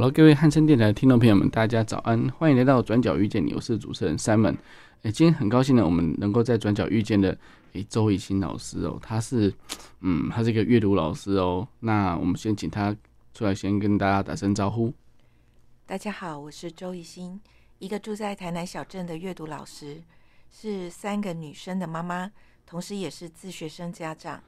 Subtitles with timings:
[0.00, 4.56] 好各位汉声电台的听众朋友们，大家早安，欢迎来到转角遇见你，我是主持人 Simon。
[5.02, 7.36] 哎，今天很高兴呢，我们能够在转角遇见的
[7.74, 9.52] 哎周以兴老师哦，他是
[10.00, 11.68] 嗯，他是一个阅读老师哦。
[11.80, 12.96] 那我们先请他
[13.34, 14.90] 出来，先跟大家打声招呼。
[15.84, 17.38] 大家好，我是周以兴，
[17.78, 20.00] 一个住在台南小镇的阅读老师，
[20.50, 22.30] 是三个女生的妈妈，
[22.64, 24.42] 同时也是自学生家长。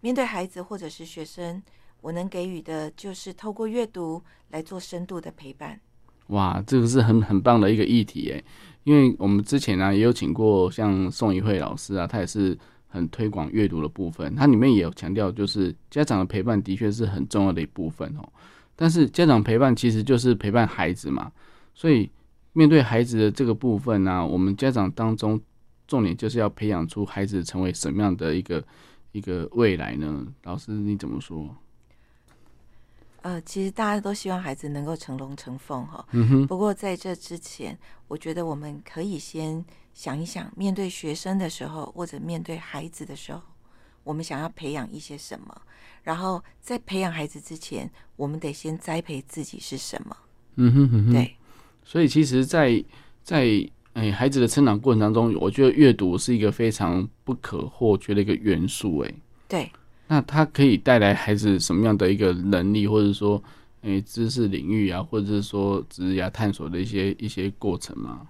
[0.00, 1.60] 面对孩子或者是学生，
[2.04, 5.80] 我能给予的就是透过阅读来做深度的陪伴。
[6.26, 8.44] 哇，这个是很很棒的一个议题诶，
[8.82, 12.56] 因为我们之前呢、也有请过像宋怡慧老师啊，他也是
[12.88, 18.32] 很推广阅读的部分，他里面也有强调，就是家长的陪伴的确是很重要的一部分哦。
[18.76, 21.32] 但是家长陪伴其实就是陪伴孩子嘛，
[21.74, 22.10] 所以
[22.52, 25.40] 面对孩子的这个部分呢、我们家长当中
[25.86, 28.62] 重点就是要培养出孩子成为什么样的一个
[29.12, 30.26] 一个未来呢？
[30.42, 31.48] 老师你怎么说？
[33.24, 36.06] 呃，其实大家都希望孩子能够成龙成凤哈。
[36.12, 36.46] 嗯哼。
[36.46, 43.40] 不过在这之前，我觉得我们可以先想一想，面对学生的时候，或者面对孩子的时候，
[44.02, 45.62] 我们想要培养一些什么？
[46.02, 50.14] 然后在培养孩子之前，我们得先栽培自己是什么？
[50.56, 51.12] 嗯哼哼哼。
[51.14, 51.34] 对。
[51.82, 52.72] 所以其实在，
[53.22, 58.98] 在在哎孩子的成长过程当中，我觉得阅读是一个非常不可或缺的一个元素。
[58.98, 59.14] 哎，
[59.48, 59.72] 对。
[60.08, 63.42] 那它可以带来孩子什么样的一个能力，或者说，
[63.82, 68.26] 诶，知识领域啊，或者是说职业探索的一些一些过程吗？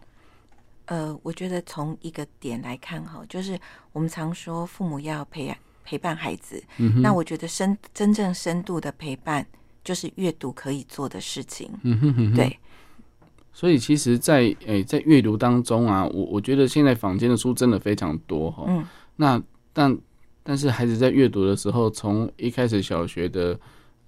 [0.87, 3.59] 呃，我觉得从一个点来看哈，就是
[3.93, 5.57] 我们常说父母要培养。
[5.87, 9.47] 陪伴孩子，嗯、那我觉得深真正深度的陪伴，
[9.85, 11.71] 就是阅读可以做的事情。
[11.83, 12.59] 嗯哼哼哼，对。
[13.53, 18.65] 所以其实在，在、欸、诶，在阅读当中啊，我我觉得现在坊间的书真的非常多哈。
[18.67, 18.83] 嗯。
[19.17, 19.43] 那
[19.75, 19.95] 但
[20.45, 23.59] 但是孩子在阅读的时候，从一开始小学的，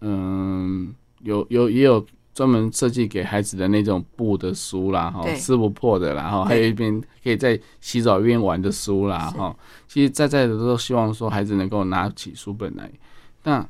[0.02, 2.06] 嗯，有有也有。
[2.36, 9.56] 专门设计给孩子的那种布的书啦，哈，撕不破的啦，哈，还有一边可以在洗澡一边玩的书啦，哈。
[9.88, 12.92] 其实在在的都希望说孩子能够拿起书本来。
[13.44, 13.66] 那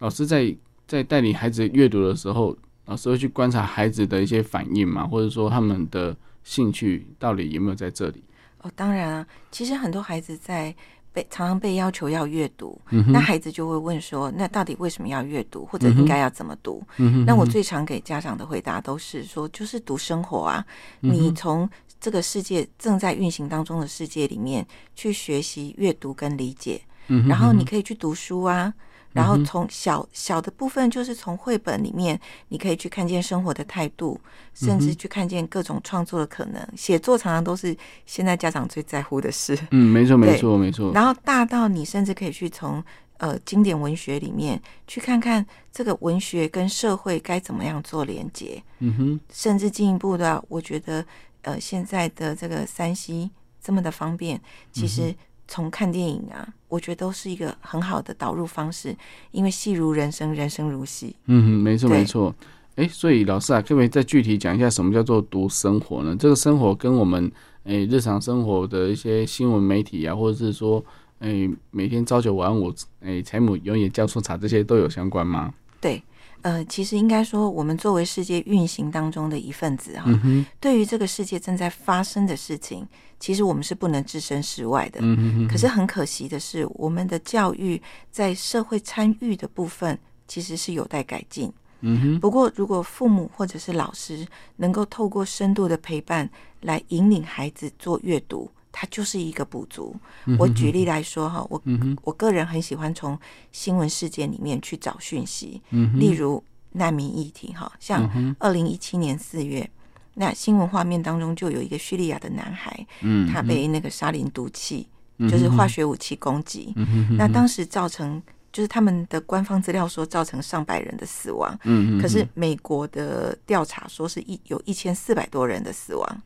[0.00, 0.52] 老师在
[0.88, 8.24] 在带领孩子阅读的时候，老师会去观察孩子的一些反应嘛，或者说他们的兴趣到底有没有在这里？
[8.62, 10.74] 哦，当然啊，其实很多孩子在。
[11.16, 20.62] 被常常被要求要阅读，嗯，那孩子就会问说：“那到底为什么要阅读，或者应该要怎么读？”嗯，那我最常给家长的回答都是说：“就是读生活啊，
[21.00, 21.66] 嗯，你从
[21.98, 26.78] 这个世界正在运行当中的世界里面去学习阅读跟理解，
[27.08, 28.74] 嗯，然后你可以去读书啊。”
[29.16, 34.20] 然后从小小的部分，就是从绘本里面，你可以去看见生活的态度，
[34.52, 36.68] 甚至去看见各种创作的可能。
[36.76, 39.58] 写作常常都是现在家长最在乎的事。
[39.70, 40.92] 嗯，没错， 没错，没错。
[40.92, 42.84] 然后大到你甚至可以去从
[43.16, 48.62] 呃经典文学里面去看看这个文学跟社会该怎么样做连接。
[48.80, 49.20] 嗯哼。
[49.32, 51.02] 甚至进一步的，我觉得
[51.42, 53.30] 呃现在的这个 3C
[53.62, 54.38] 这么的方便，
[54.70, 55.14] 其实。
[55.48, 58.96] 从看电影啊，我觉得都是一个很好的导入方式，
[59.30, 61.14] 因为戏如人生，人生如戏。
[61.26, 62.34] 嗯哼，没错没错。
[62.74, 66.14] 哎，所以老师啊，可不可以再具体讲一下什么叫做读生活呢？
[66.18, 67.30] 这个生活跟我们
[67.64, 70.84] 哎日常生活的一些新闻媒体啊，或者是说
[71.20, 75.54] 哎每天朝九晚五哎柴米油盐酱醋茶这些都有相关吗？
[75.80, 76.02] 对。
[76.42, 82.86] 呃，其实应该说，我们作为世界运行当中的一份子哈，嗯，对于这个世界正在发生的事情，
[83.18, 85.00] 其实我们是不能置身事外的。
[85.02, 87.80] 嗯，可是很可惜的是，我们的教育
[88.10, 89.98] 在社会参与的部分
[90.28, 91.52] 其实是有待改进。
[91.80, 94.26] 嗯，不过如果父母或者是老师
[94.56, 96.28] 能够透过深度的陪伴
[96.60, 98.50] 来引领孩子做阅读。
[98.78, 99.96] 它就是一个补足。
[100.38, 101.58] 我举例来说哈，我
[102.02, 103.18] 我个人很喜欢从
[103.50, 105.62] 新闻事件里面去找讯息，
[105.94, 108.06] 例如难民议题哈，像
[108.38, 109.66] 二零一七年四月，
[110.12, 112.86] 那新闻画面当中就有一个叙利亚的男孩，
[113.32, 114.86] 他被那个沙林毒气，
[115.20, 116.74] 就是化学武器攻击，
[117.16, 121.58] 那当时造成就是他们的官方资料说造成上百人的死亡，
[121.98, 126.22] 可是美国的调查说是一有一千四百多人的死亡，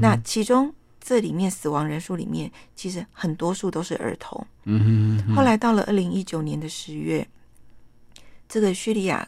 [0.00, 0.72] 那其中。
[1.00, 4.46] 这里面死亡人数里面，其实很多数都是儿童。
[4.64, 7.26] 嗯哼，后来到了二零一九年的十月，
[8.48, 9.26] 这个叙利亚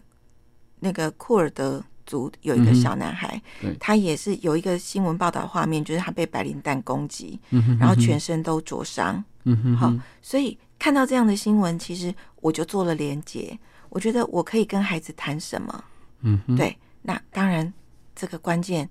[0.81, 9.25] 那个库尔德族有一个小男孩，嗯、他也是有一个新闻报道画面，就是他被白磷弹攻击，嗯哼，然后全身都灼伤。
[9.45, 13.59] 嗯哼，好，所以看到这样的新闻，其实我就做了连结。
[13.89, 15.85] 我觉得我可以跟孩子谈什么？
[16.21, 17.73] 嗯哼，对，那当然
[18.15, 18.89] 这个关键，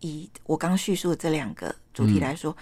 [0.00, 2.56] 以我刚叙述的这两个主题来说，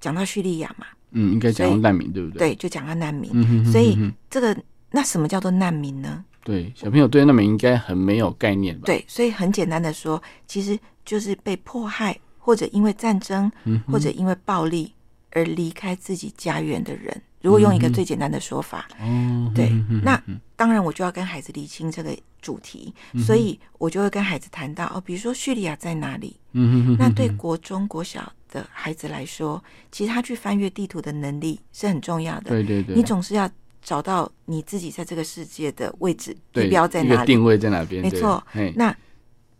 [0.00, 2.50] 讲、嗯、到叙利亚嘛，嗯，应该讲到难民，对不对？
[2.50, 3.30] 对，就讲到难民。
[3.32, 4.56] 嗯哼哼哼哼，所以这个
[4.90, 6.24] 那什么叫做难民呢？
[6.44, 8.86] 对，小朋友对难民应该很没有概念吧？
[8.86, 13.50] 对，所以很简单的说，其实就是被迫害，或者因为战争，
[13.86, 14.92] 或者因为暴力
[15.32, 17.22] 而离开自己家园的人。
[17.40, 19.70] 如果用一个最简单的说法，哦，对，
[20.02, 20.20] 那
[20.56, 22.10] 当然我就要跟孩子理清这个
[22.42, 22.92] 主题，
[23.24, 26.36] 所以我就会跟孩子谈到哦，比如说叙利亚在哪里？
[26.52, 32.50] 嗯，那对国中、国小的孩子来说，其实他去翻阅地图的能力是很重要的。
[32.50, 33.48] 对对对，你总是要
[33.80, 37.26] 找到你自己在这个世界的位置，地标在哪里？
[37.26, 38.02] 定位在哪边？
[38.02, 38.44] 没错，
[38.74, 38.94] 那。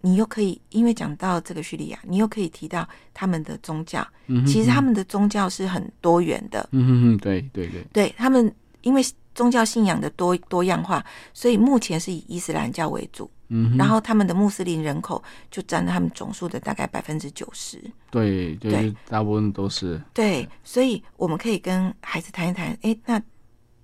[0.00, 4.06] 你又可以，因为讲到这个叙利亚，你又可以提到他们的宗教。
[4.27, 6.69] 嗯，其实他们的宗教是很多元的。
[6.73, 9.03] 嗯哼哼，对对对，对他们，因为
[9.35, 11.05] 宗教信仰的多多样化，
[11.35, 13.29] 所以目前是以伊斯兰教为主。
[13.49, 17.83] 嗯，然后他们的穆斯林人口就占了他们总数的大概百分之九十。
[18.11, 20.01] 对，对，大部分都是。
[20.12, 23.21] 对，所以我们可以跟孩子谈一谈，哎，那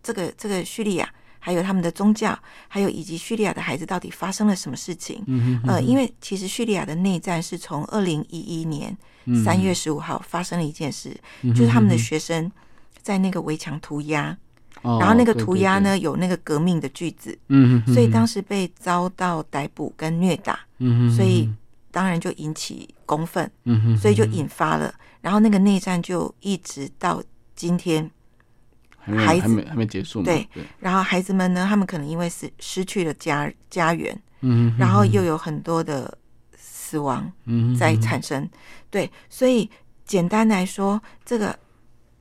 [0.02, 1.12] 这个这个叙利亚。
[1.44, 2.36] 还有他们的宗教，
[2.68, 5.22] 还有以及叙利亚的孩子到底发生了什么事情？
[5.66, 8.96] 呃，因为其实叙利亚的内战是从二零一一年
[9.44, 12.50] 三月十五号发生了一件事，嗯，就是他们的学生
[13.02, 14.34] 在那个围墙涂鸦，
[14.80, 16.00] 哦，然后那个涂鸦呢，对对。
[16.00, 21.46] 对，有那个革命的句子，嗯哼，所以当时被遭到逮捕跟虐打，嗯哼，所以
[21.90, 27.22] 当然就引起公愤，嗯哼，所以就引发了，然后那个内战就一直到
[27.54, 28.10] 今天。
[29.06, 30.24] 孩子还没还没结束嘛？
[30.24, 30.48] 对，
[30.78, 36.16] 然后孩子们呢，他们可能因为失失去了家家园，嗯，然后又有很多的
[36.56, 38.48] 死亡，嗯，在产生，
[38.90, 39.68] 对，所以
[40.04, 41.58] 简单来说，这个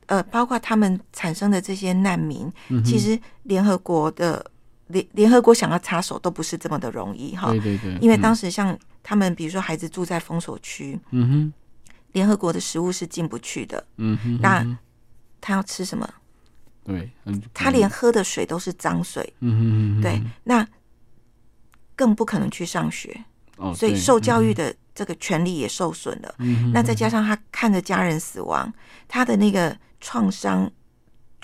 [0.06, 4.44] 呃，包括他们产生的这些难民，嗯、其实联合国的
[4.88, 11.52] 联联合国想要插手都不是这么的容易哈，对对对，因为当时像他们，比如说孩子住在封锁区，嗯哼，
[12.12, 14.78] 联合国的食物是进不去的，嗯哼，那
[15.40, 16.08] 他要吃什么？
[16.84, 17.10] 对，
[17.52, 20.66] 他连喝的水都是脏水，嗯哼，对，那
[21.96, 23.24] 更不可能去上学，
[23.56, 26.34] 哦，所以受教育的这个权利也受损了。
[26.38, 28.72] 嗯，那再加上他看着家人死亡，
[29.08, 30.70] 他的那个创伤、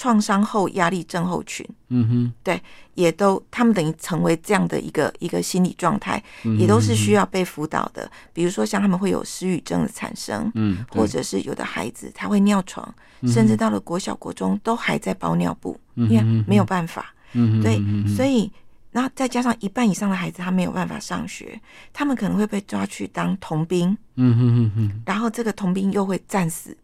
[0.00, 2.58] 创伤后压力症候群，嗯哼，对，
[2.94, 6.22] 也都他们等于成为这样的一个一个心理状态，
[6.58, 8.10] 也都是需要被辅导的。
[8.32, 12.94] 比如说像他们会有失语症的产生，嗯，或者是有的孩子他会尿床。
[13.26, 17.12] 甚至到了国小、国中都还在包尿布，因为没有办法。
[17.34, 17.78] 嗯，对，
[18.16, 18.50] 所以，
[18.92, 21.60] 然后再加上一半以上的孩子他没有办法上学，
[21.92, 23.94] 他们可能会被抓去当童兵。
[24.14, 25.02] 嗯哼哼哼。
[25.04, 26.74] 然后这个童兵又会战死，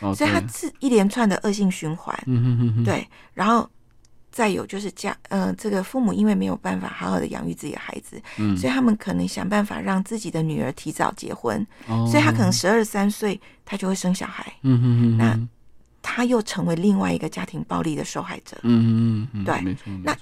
[0.00, 2.18] 哦，所以他是一连串的恶性循环。
[2.26, 2.84] 嗯哼哼哼。
[2.84, 3.68] 对，然后
[4.30, 11.66] 再有就是家，呃，这个父母因为没有办法好好的养育自己的孩子，嗯，所以他们可能想办法让自己的女儿提早结婚。
[11.86, 12.06] 哦。
[12.10, 14.52] 所以他可能十二三岁他就会生小孩。
[14.62, 15.16] 嗯哼哼。
[15.16, 15.48] 那。
[16.08, 18.56] 他又成为另外一个家庭暴力的受害者。
[18.62, 19.92] 嗯嗯嗯，对，没错。
[20.04, 20.16] 那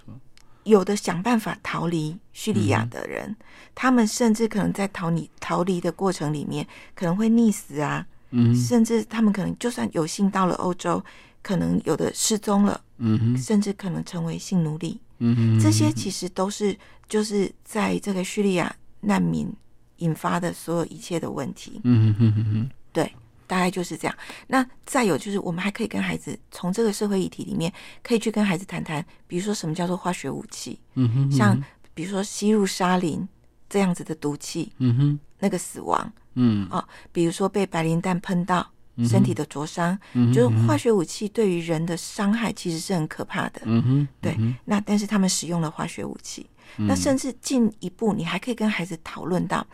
[0.62, 3.36] 有的想办法逃离叙利亚的人，嗯，
[3.74, 8.06] 他们甚至可能在逃离逃离的过程里面，可能会溺死啊。
[8.34, 11.02] 嗯，甚至他们可能就算有幸到了欧洲，
[11.42, 12.80] 可能有的失踪了。
[12.98, 15.00] 嗯，甚至可能成为性奴隶。
[15.18, 16.76] 嗯，这些其实都是
[17.08, 19.52] 就是在这个叙利亚难民
[19.98, 21.80] 引发的所有一切的问题。
[21.84, 23.10] 嗯哼哼哼，对。
[23.46, 24.16] 大概就是这样。
[24.46, 27.70] 那再有就是，我们还可以跟孩子从这个社会议题里面，
[28.02, 31.62] 可以去跟孩子谈谈，比如说什么叫做化学武器，嗯哼，像
[31.92, 33.28] 比如说吸入沙林
[33.68, 38.70] 这样子的毒气，嗯哼，那个死亡，嗯，哦，比如说被白磷弹喷到
[39.08, 44.36] 身体的灼伤，嗯，就是化学武器对于人的伤害其实是很可怕的，嗯哼，对。
[44.64, 49.66] 那但是他们使用了化学武器，那甚至进一步，你还可以跟孩子讨论到，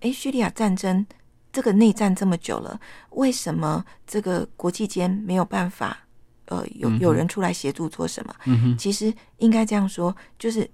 [0.00, 1.06] 哎，叙利亚战争。
[1.52, 2.78] 这个内战这么久了，
[3.12, 5.96] 为什么这个国际间没有办法？
[6.46, 8.34] 呃，有有人出来协助做什么？
[8.44, 10.68] 嗯哼，其实应该这样说，就是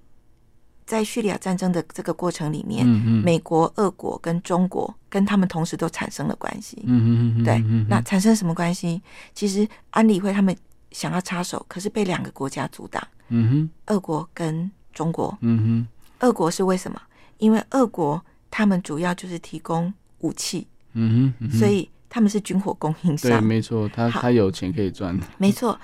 [0.84, 6.82] 在叙利亚战争的这个过程里面，嗯、美国、俄国跟中国跟他们同时都产生了关系。
[6.84, 9.00] 嗯嗯，对，嗯、那产生什么关系？
[9.34, 10.54] 其实安理会他们
[10.90, 13.02] 想要插手，可是被两个国家阻挡。
[13.28, 15.36] 嗯哼，俄国跟中国。
[15.40, 15.86] 嗯
[16.20, 17.00] 哼，俄国是为什么？
[17.38, 20.66] 因为俄国他们主要就是提供武器。
[20.92, 23.30] 嗯哼，所以他们是军火供应商。
[23.30, 25.18] 对，没错，他他有钱可以赚。
[25.38, 25.78] 没错。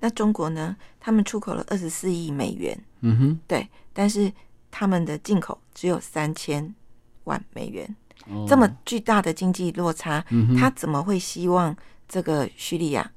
[0.00, 0.74] 那中国呢？
[1.00, 2.78] 他们出口了二十四亿美元。
[3.00, 3.66] 嗯哼，对。
[3.92, 4.32] 但是
[4.70, 6.72] 他们的进口只有三千
[7.24, 7.96] 万美元，
[8.28, 11.76] 哦、这么巨大的经济落差，嗯哼他怎么会希望
[12.08, 13.10] 这个叙利亚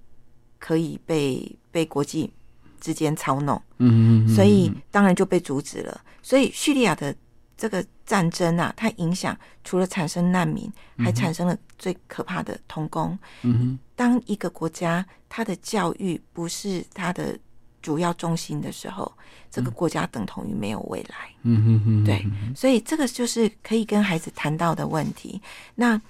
[0.58, 2.34] 可以被被国际
[2.82, 3.62] 之间操弄？
[3.78, 6.02] 嗯哼，所以当然就被阻止了。
[6.24, 7.16] 所以叙利亚的
[7.56, 13.18] 这个战争啊，它影响除了产生难民，还产生了最可怕的童工。
[13.44, 17.38] 嗯哼，当一个国家它的教育不是它的
[17.84, 19.12] 主要中心的时候，
[19.52, 21.30] 这个国家等同于没有未来。
[21.44, 22.26] 嗯嗯嗯，对，
[22.56, 25.40] 所以这个就是可以跟孩子谈到的问题。
[25.76, 26.02] 那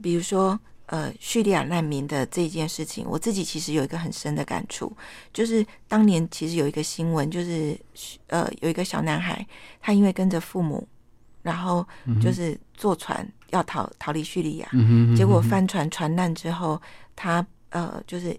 [0.00, 4.90] 比如说，呃，叙利亚难民的这件事情，我自己其实有一个很深的感触，
[5.34, 7.78] 就是当年其实有一个新闻，就是
[8.28, 9.46] 呃，有一个小男孩，
[9.82, 10.88] 他因为跟着父母。
[11.42, 11.86] 然后
[12.20, 14.68] 就是坐船要逃逃离叙利亚，
[15.16, 16.82] 结果翻船船难之后，
[17.14, 18.36] 他呃就是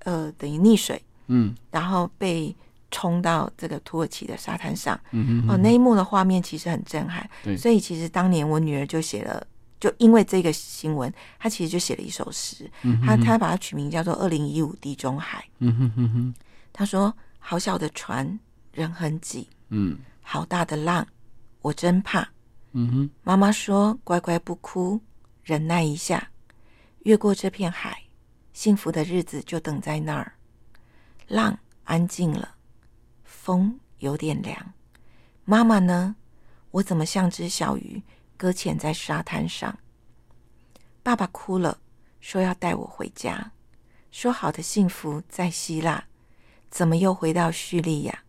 [0.00, 2.54] 呃等于溺水，嗯，然后被
[2.90, 9.46] 冲到这个土耳其的沙滩上，嗯哦，那一幕的画面其实很震撼，对，所以其实当年我女儿就写了，
[9.78, 12.68] 就因为这个新闻，她其实就写了一首诗，
[13.06, 16.34] 她她把它取名叫做《二零一五地中海》，嗯哼哼哼，
[16.72, 18.38] 她说：“好小的船，
[18.72, 21.06] 人很挤，嗯，好大的浪。”
[21.62, 22.26] 我真怕，
[22.72, 23.10] 嗯哼。
[23.22, 25.00] 妈妈说：“乖乖不哭，
[25.44, 26.28] 忍耐一下，
[27.04, 28.02] 越过这片海，
[28.52, 30.32] 幸福的日子就等在那儿。”
[31.30, 32.56] 浪安静了，
[33.22, 34.74] 风有点凉。
[35.44, 36.16] 妈妈呢？
[36.72, 38.02] 我怎么像只小鱼
[38.36, 39.78] 搁浅在沙滩上？
[41.04, 41.78] 爸爸哭了，
[42.20, 43.52] 说要带我回家，
[44.10, 46.04] 说好的幸福在希腊，
[46.68, 48.24] 怎么又回到叙利亚？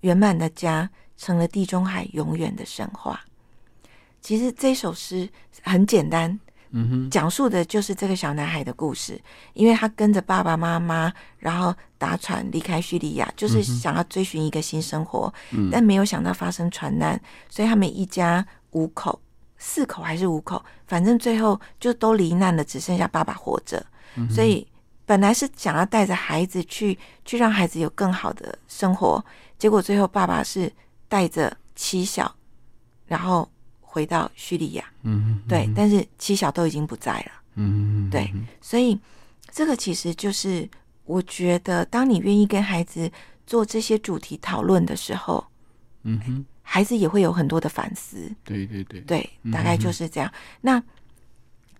[0.00, 0.90] 圆满的家。
[1.18, 3.24] 成了地中海永远的神话。
[4.20, 5.26] 其实这首诗
[5.62, 6.38] 很简单，
[6.76, 9.20] 嗯哼，讲述的就是这个小男孩的故事。
[9.54, 19.20] 因为他跟着爸爸妈妈，然后搭船离开叙利亚，就是想要追寻一个新生活，嗯，但没有想到发生船难，所以他们一家五口，
[19.56, 23.84] 四口还是五口，反正最后就都罹难了，只剩下爸爸活着。
[24.16, 24.66] 嗯，所以
[25.04, 29.24] 本来是想要带着孩子去，去让孩子有更好的生活，
[29.58, 30.72] 结果最后爸爸是。
[31.08, 32.34] 带着妻小，
[33.06, 33.48] 然后
[33.96, 34.84] 回到叙利亚。
[35.04, 37.32] 嗯，对，但是七小都已经不在了。
[37.54, 39.00] 嗯，对，所以
[39.50, 40.68] 这个其实就是
[41.04, 43.10] 我觉得，当你愿意跟孩子
[43.46, 45.42] 做这些主题讨论的时候，
[46.02, 48.30] 嗯哼，孩子也会有很多的反思。
[48.44, 50.30] 对对对，对，大概就是这样。
[50.60, 50.82] 那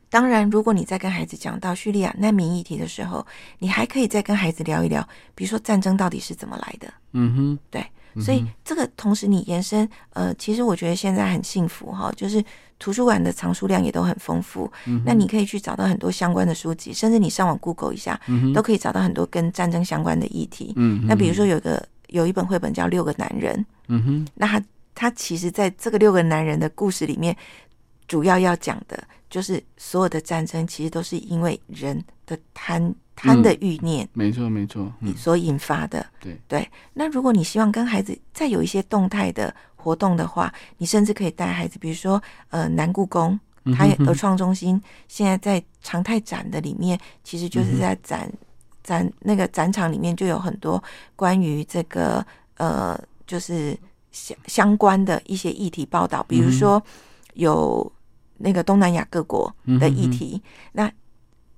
[0.09, 3.27] 当然，如果你在跟孩子讲到叙利亚难民议题的时候，
[3.59, 6.91] 你还可以再跟孩子聊一聊，比如说战争到底是怎么来的。
[7.13, 7.85] 嗯哼，对。
[8.21, 12.43] 所以这个同时你延伸，呃，其实我觉得现在很幸福哈，就是
[12.79, 14.71] 图书馆的藏书量也都很丰富。
[14.87, 20.73] 嗯，那你可以去找到很多相关的书籍，甚至你上网 Google 一下，嗯，都可以找到很多跟战争相关的议题。
[20.77, 23.55] 嗯，那比如说有个有一本绘本叫《六个男人》。
[23.89, 24.63] 嗯哼，那他
[24.95, 27.37] 他其实在这个六个男人的故事里面，
[28.09, 32.95] 主要要讲的就是所有的战争其实都是因为人的贪。
[33.17, 36.39] 贪的欲念，嗯、没错没错，你所引发的，对。
[36.47, 36.69] 对。
[36.93, 43.41] 那如果你希望跟孩子再有一些动态的活动的话，你甚至可以带孩子，比如说呃南故宫，
[43.75, 48.31] 它儿创中心现在在常态展的里面，其实就是在展
[48.85, 50.83] 展那个展场里面就有很多
[51.17, 52.25] 关于这个
[52.59, 53.75] 呃就是
[54.13, 56.81] 相相关的一些议题报道，比如说
[57.33, 57.91] 有
[58.37, 60.43] 那个东南亚各国的议题，
[60.73, 60.93] 那。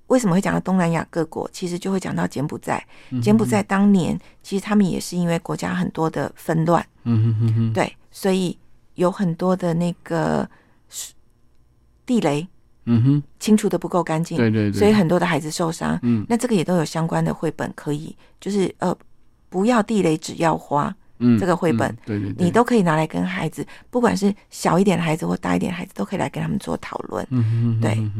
[0.09, 1.49] 为什么会讲到东南亚各国？
[1.51, 2.85] 其实就会讲到柬埔寨。
[3.21, 8.55] 柬埔寨当年其实他们也是因为国家很多的纷乱，嗯哼哼，对，所以
[8.95, 10.47] 有很多的那个
[12.05, 12.47] 地雷，
[12.85, 15.97] 嗯哼，清除的不够干净，对对对，所以很多的孩子受伤。
[16.03, 18.95] 嗯，那这个也都有相关的绘本可以，就是呃，
[19.49, 20.93] 不要地雷，只要花。
[21.21, 27.27] 嗯，这个绘本，对对，你都可以拿来跟孩子，不管是小一点的孩子或大一点的孩子，都可以来跟他们做讨论。
[27.29, 28.11] 嗯哼，对，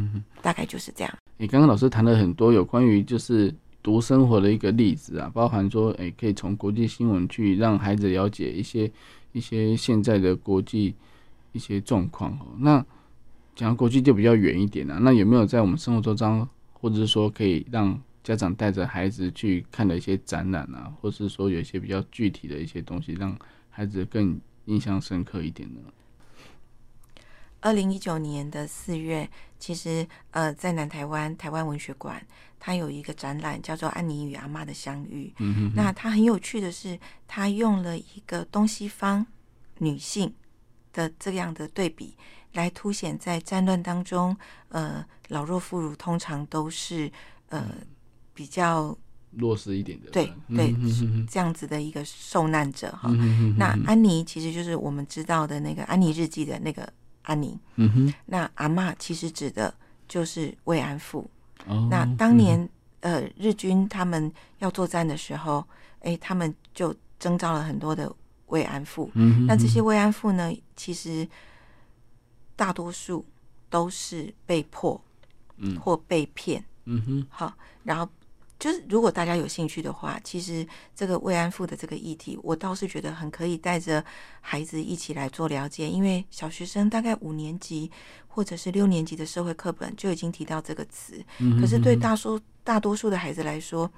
[0.42, 1.10] 大概就是这样。
[1.40, 8.92] 你刚刚老师谈了很多有关于就是读生活的一个例子啊，包含说，哎，可以从国际新闻去让孩子了解一些
[9.32, 10.94] 一些现在的国际
[11.52, 12.48] 一些状况哦。
[12.58, 12.84] 那
[13.56, 23.34] 讲国际就比较远一点啊，那有没有在我们生活周遭，或者是说可以让家长带着孩子去看的一些展览啊，或是说有一些比较具体的一些东西，让
[23.70, 25.80] 孩子更印象深刻一点呢？
[27.60, 32.24] 二零一九年的四月，其实呃，在南台湾台湾文学馆，
[32.58, 35.26] 它有一个展览叫做《安妮与阿妈的相遇》。
[35.38, 35.72] 嗯哼哼。
[35.74, 39.26] 那它很有趣的是，它用了一个东西方
[39.78, 40.34] 女性
[40.92, 42.16] 的这样的对比，
[42.52, 44.36] 来凸显在战乱当中，
[44.68, 47.10] 呃，老弱妇孺通常都是
[47.48, 47.66] 呃。
[48.32, 48.96] 比较
[49.32, 53.10] 弱势一点的，对对，嗯、这样子的一个受难者哈。
[53.12, 56.90] 嗯、那安妮其实就是我们知道的那个《安妮日记》的那个
[57.30, 57.58] 安宁。
[57.76, 58.14] 嗯哼。
[58.26, 59.72] 那阿嬷其实指的
[60.08, 61.28] 就是慰安妇。
[61.66, 61.86] 哦。
[61.90, 62.58] 那当年、
[63.00, 65.64] 嗯、呃日军他们要作战的时候，
[66.00, 68.12] 哎，他们就征召了很多的
[68.46, 69.10] 慰安妇。
[69.14, 69.46] 嗯。
[69.46, 71.26] 那这些慰安妇呢，其实
[72.56, 73.24] 大多数
[73.68, 75.00] 都是被迫，
[75.58, 76.64] 嗯，或被骗。
[76.84, 77.26] 嗯哼。
[77.30, 78.08] 好，然后。
[78.60, 80.64] 就是如果大家有兴趣的话，其实
[80.94, 84.04] 这个慰安妇的这个议题，我倒是觉得很可以带着
[84.42, 87.90] 孩子一起来做了解，因为小学生大概五年级
[88.28, 91.24] 或者是六年级的社会课本就已经提到这个词。
[91.38, 93.90] 嗯、可是对大数大多数的孩子来说，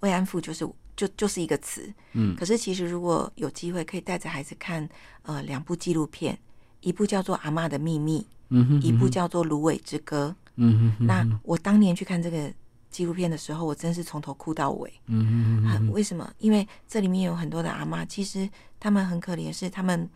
[0.00, 1.90] 慰安妇就是就就是一个词。
[2.12, 2.36] 嗯。
[2.36, 4.86] 可是其实如果有机会，可以带着孩子看
[5.22, 6.38] 呃两部纪录片，
[6.82, 8.20] 一部叫做《阿妈的秘密》，
[8.50, 10.36] 嗯哼，一部叫做《芦苇之歌》。
[10.56, 11.06] 嗯哼。
[11.06, 12.52] 那我当年去看这个。
[12.90, 14.92] 纪录片的时候，我真是从头哭到尾。
[15.06, 15.90] 嗯嗯嗯。
[15.92, 16.30] 为什么？
[16.38, 20.08] 因为这里面有很多的阿妈，其实他们很可怜，是他们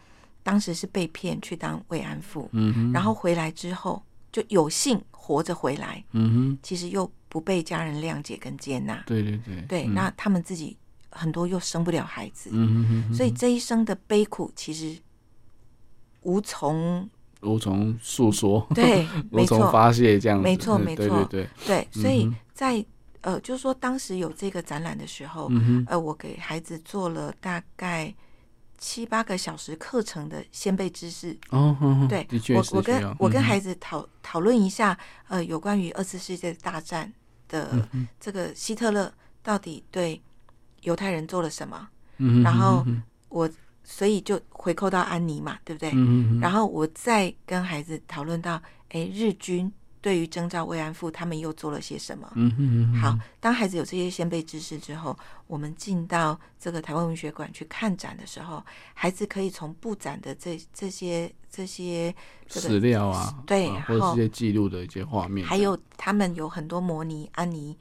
[0.43, 4.02] 当时是被骗去当慰安妇，嗯，然后回来之后
[4.33, 9.02] 就有幸活着回来，嗯哼，其实又不被家人谅解跟接纳。
[9.07, 9.62] 对对对。
[9.69, 10.76] 对，那他们自己
[11.11, 14.99] 很多又生不了孩子，嗯哼，所以这一生的悲苦其实
[16.23, 17.09] 无从。
[17.43, 22.84] 无从诉说，对， 无从发泄，这样子，没错，没错，对对对，对，所以在
[23.20, 28.14] 呃，就是说，当时有这个展览的时候，嗯，呃，我给孩子做了大概
[28.78, 31.37] 七八个小时课程的先辈知识。
[31.50, 34.96] 哦，对，我我跟我跟孩子讨讨论一下，
[35.28, 37.12] 呃，有关于二次世界大战
[37.49, 37.88] 的
[38.20, 40.23] 这个希特勒到底对
[40.82, 42.84] 犹太人做了什么，嗯，然后
[43.28, 43.50] 我。
[43.87, 45.90] 所以就回扣到安妮嘛，对不对？
[45.92, 48.58] 嗯，然后我再跟孩子讨论到，
[48.88, 49.70] 哎，日军
[50.04, 52.30] 对于征兆慰安妇，他们又做了些什么？
[52.34, 53.00] 嗯嗯嗯。
[53.00, 62.14] 好，当孩子有这些先辈知识之后，我们进到这个台湾文学馆去看展的时候，孩子可以从布展的这这些这些
[62.46, 67.75] 这个史料啊，对，啊、或者这些记录的一些画面，还有他们有很多模拟安妮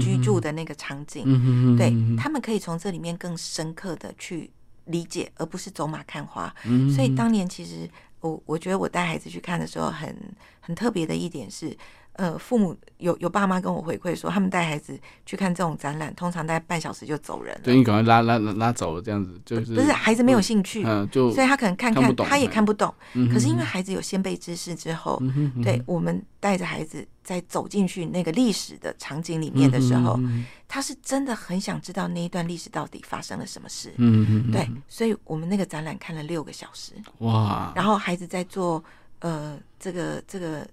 [0.00, 4.50] 居住的那个场景，嗯嗯，对，他们可以从这里面更深刻的去。
[4.86, 6.54] 理解，而不是走马看花。
[6.64, 7.90] 嗯，所以当年其实
[8.26, 10.16] 我我觉得我带孩子去看的时候很，很
[10.60, 11.76] 很特别的一点是，
[12.16, 17.60] 呃，父母有有爸妈跟我回馈说，他们带孩子去看这种展览，通常大概半小时就走人了。
[17.64, 22.92] 对，你赶快拉拉拉走了，这样子就是不是孩子没有兴趣，嗯，就所以他可能看看，看他也看不懂。
[23.14, 30.16] 嗯，可是因为孩子有先辈知识之后，嗯、对我们带着孩子在走进去那个历史的场景里面的时候。
[30.18, 33.94] 嗯他是真的很想知道那一段历史到底发生了什么事。
[33.98, 36.92] 嗯嗯，对，所以我们那个展览看了六个小时。
[37.18, 37.72] 哇！
[37.76, 38.82] 然后孩子在做
[39.20, 40.66] 呃这个这个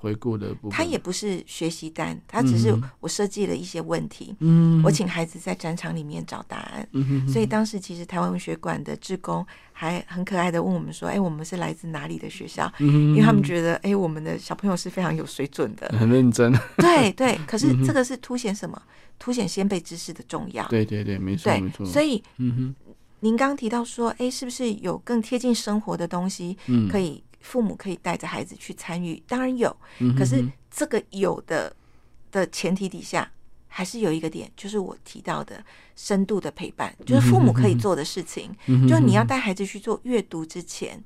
[0.00, 4.34] 回顾的部分，他也不是学习单，他只是我设计了一些问题。
[4.40, 6.88] 嗯，我请孩子在展场里面找答案。
[6.92, 16.52] 嗯，所以当时其实台湾文学馆的志工还很可爱的问我们说：“哎，我们是来自哪里的学校？”嗯，因为他们觉得哎，我们的小朋友是非常有水准的，很认真。
[16.78, 18.80] 对对，可是这个是凸显什么？
[19.18, 20.64] 凸显先辈知识的重要。
[20.68, 21.84] 对对对，没错没错。
[21.84, 26.56] 所以，嗯哼，您刚提到说，哎，是不是有更贴近生活的东西？
[26.66, 29.74] 嗯，可以父母可以带着孩子去参与，当然有。
[29.98, 31.74] 嗯，可是这个有的
[32.30, 33.30] 的前提底下，
[33.66, 35.64] 还是有一个点，就是我提到的
[35.96, 38.54] 深度的陪伴，就是父母可以做的事情。
[38.66, 41.02] 嗯，就你要带孩子去做阅读之前，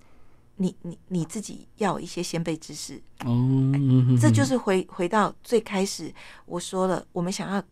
[0.57, 3.03] 你你你自己要有一些先辈知识。
[3.25, 3.73] 哦，
[4.21, 6.13] 这就是回回到最开始
[6.47, 7.63] 我说了，我们想要。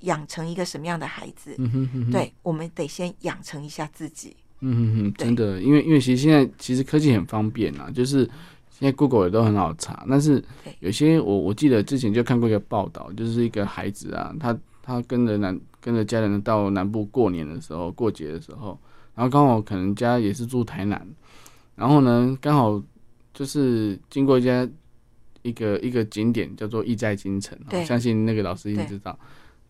[0.00, 1.54] 养成一个什么样的孩子？
[1.56, 4.36] 嗯哼哼哼，对，我们得先养成一下自己。
[4.60, 8.24] 嗯哼哼，真的，因为因为其实现在其实科技很方便啊，就是
[8.70, 10.06] 现在 Google 也都很好查。
[10.08, 10.42] 但是
[10.80, 18.78] 有些我我记得之前就看过一个报道，就是一个孩子啊，他他跟着南跟着家人到南部过年的时候，过节的时候，
[19.14, 21.06] 然后刚好可能家也是住台南，
[21.74, 22.82] 然后呢刚好
[23.34, 24.66] 就是经过一家
[25.42, 29.18] 一个一个景点叫做意在京城，相信那个老师一定知道。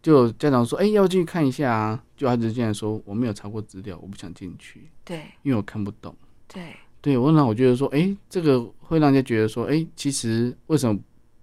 [0.06, 6.14] 就家长说：“哎、欸，要进去看一下啊！”就孩子竟然说：“我没有查过资料，我不想进去。”对，因为我看不懂。
[6.46, 10.96] 对，对我让我觉得说：“哎、欸，这个会让人家觉得说：哎、欸，其实为什么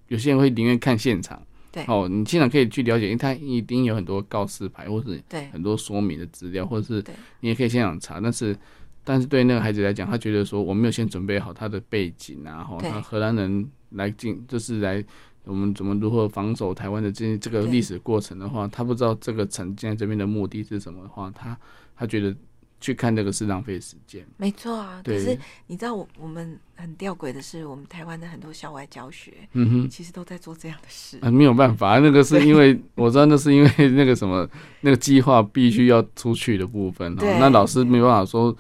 [0.08, 1.46] 有些人会宁愿看现场？
[1.74, 5.22] 对，哦，你现场可以去了解，因为他一定有很多告示牌，或是
[5.52, 7.04] 很多说明的资料，或者是
[7.42, 8.22] 你也可以现场查。
[8.22, 8.56] 但是，
[9.04, 15.04] 但是对那个孩子来讲，他觉得说我没有先准备好他的背景啊，哈，他荷兰人来进就是来。”
[15.46, 21.58] 我们怎么如何防守台湾的这这个历史过程的话，他不知道这个城建在这边的目的是什么的话，他
[21.96, 22.36] 他觉得
[22.80, 24.26] 去看这个是浪费时间。
[24.38, 31.18] 没错啊，可是你知道我我们很吊诡的是，我们台湾的很多校外教学，嗯哼，其实都在做这样的事。
[31.22, 34.50] 啊，没有办法，那个是因为 我知道那是因为那个什么
[34.82, 38.56] 那个计划必须要出去的部分，对那老师没办法说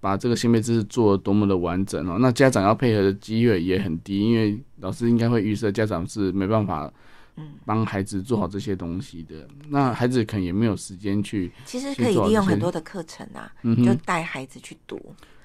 [0.00, 6.92] 把把这个性别知识做得多么的完整哦，那家长要配合的机会也很低，因为老师应该会预设家长是没办法。
[7.40, 11.52] 嗯，帮孩子做好这些东西的，那孩子可能也没有时间去。
[11.64, 15.00] 其实可以利用很多的课程啊，嗯、就带孩子去读，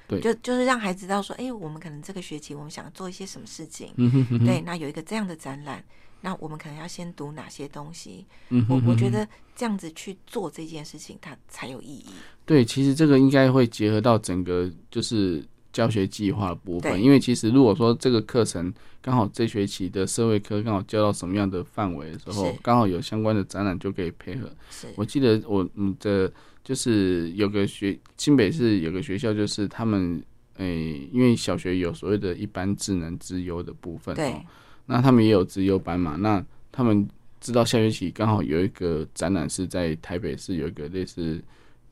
[0.07, 5.83] 对，就就是让孩子知道说，哎、欸，我们可能这个学期我们想做一些什么事情，嗯哼哼哼对，那有一个这样的展览，
[6.23, 8.25] 那我们可能要先读哪些东西？
[8.49, 12.07] 嗯哼哼哼我我觉得这样子去做这件事情，它才有意义。
[12.45, 15.43] 对，其实这个应该会结合到整个就是。
[15.73, 24.47] 教学计划的部分，因为其实如果说这个课程刚好这学期的社会科刚好教到什么样的范围的时候，刚好有相关的展览就可以配合。
[24.69, 26.31] 是我记得我嗯的
[26.63, 30.23] 就是有个学新北市有个学校，就是他们
[30.57, 34.35] 诶、欸，因为小学有所谓的一般智能之优的部分，对，
[34.85, 37.07] 那他们也有资优班嘛，那他们
[37.39, 41.43] 知道下学期刚好有一个展览是在台北市有一个类似。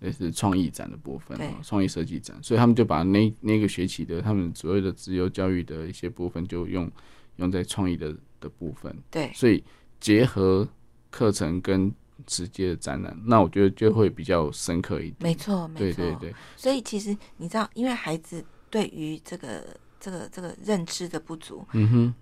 [0.01, 6.91] 类似创意展的部分，创意设计展，所以他们就把那那个学期的他们所谓的自由教育的一些部分，就用
[7.35, 8.91] 用在创意的的部分。
[9.11, 9.63] 对，所以
[9.99, 10.67] 结合
[11.11, 11.93] 课程跟
[12.25, 15.17] 直接的展览，那我觉得就会比较深刻一点。
[15.19, 16.35] 没错，没错，对对对。
[16.57, 19.63] 所以其实你知道，因为孩子对于这个
[19.99, 22.13] 这个这个认知的不足，嗯哼。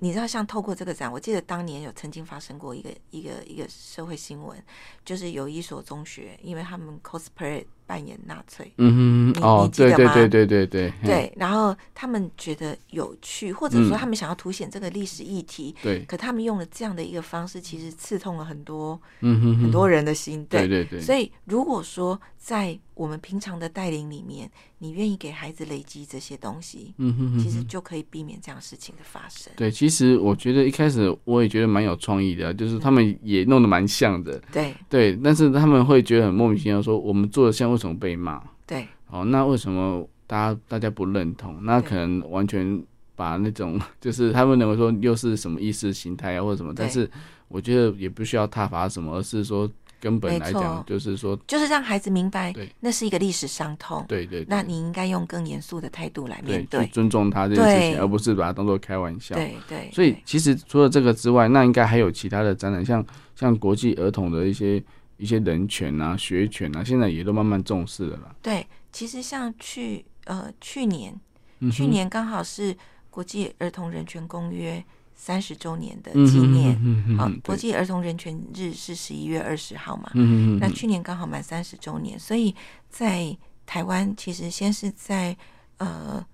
[0.00, 4.60] 你知道，像透过这个展，我记得当年有曾经发生过一个一个一个社会新闻，
[5.04, 7.64] 就是有一所中学，因为他们 cosplay。
[7.90, 20.68] 扮演纳粹，嗯哼，哦，对对对对对对，对，然后他们觉得有趣，或者说他们想要凸显这个历史议题，对，可他们用了这样的一个方式，其实刺痛了很多，嗯哼，很多人的心，对。
[20.68, 21.00] 对对。
[21.00, 24.48] 所以如果说在我们平常的带领里面，
[24.78, 29.52] 你愿意给孩子累积这些东西，嗯哼，其实就可以避免这样事情的发生。
[29.56, 34.72] 对，其实我觉得一开始我也觉得蛮有创意的，就是他们也弄得蛮像的，对。
[34.88, 37.79] 对，但是他们会觉得很莫名其妙，说我们做的像。
[37.80, 38.42] 为什么被骂？
[38.66, 41.64] 对，哦，那为什么大家大家不认同？
[41.64, 42.84] 那可能完全
[43.16, 46.74] 把那种 就是他们认为说又是什么意识形态啊，或者什么？
[46.76, 47.10] 但是
[47.48, 49.66] 我觉得也不需要挞伐什么，而是说
[49.98, 54.04] 根本来讲，就是说，就是让孩子明白，对，那是一个历史伤痛。
[54.06, 59.34] 对，对对，那你应该用更严肃的态度来面对，尊重他这件事情，而不是把它当做开玩笑。
[59.34, 59.78] 对对。
[59.78, 63.02] 对所以其实除了这个之外，那应该还有其他的展览，像
[63.34, 64.82] 像国际儿童的一些。
[65.20, 68.34] 一些人权啊、学权啊，现在也都慢慢重视了啦。
[68.40, 71.14] 对，其实像去呃去年，
[71.58, 72.74] 嗯、去年刚好是
[73.10, 74.82] 国际儿童人权公约
[75.14, 76.74] 三十周年的纪念。
[77.18, 80.10] 好，国际儿童人权日是十一月二十号嘛。
[80.14, 80.58] 嗯嗯。
[80.58, 82.56] 那去年刚好满三十周年，所以
[82.88, 85.36] 在台湾其实先是在
[85.76, 86.24] 呃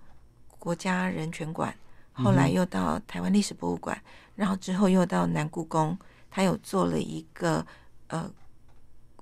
[0.57, 1.75] 国家人权馆，
[2.13, 4.01] 后来又到台湾历史博物馆，
[4.37, 5.97] 然后之后又到南故宫，
[6.31, 7.67] 他有做了一个
[8.07, 8.31] 呃。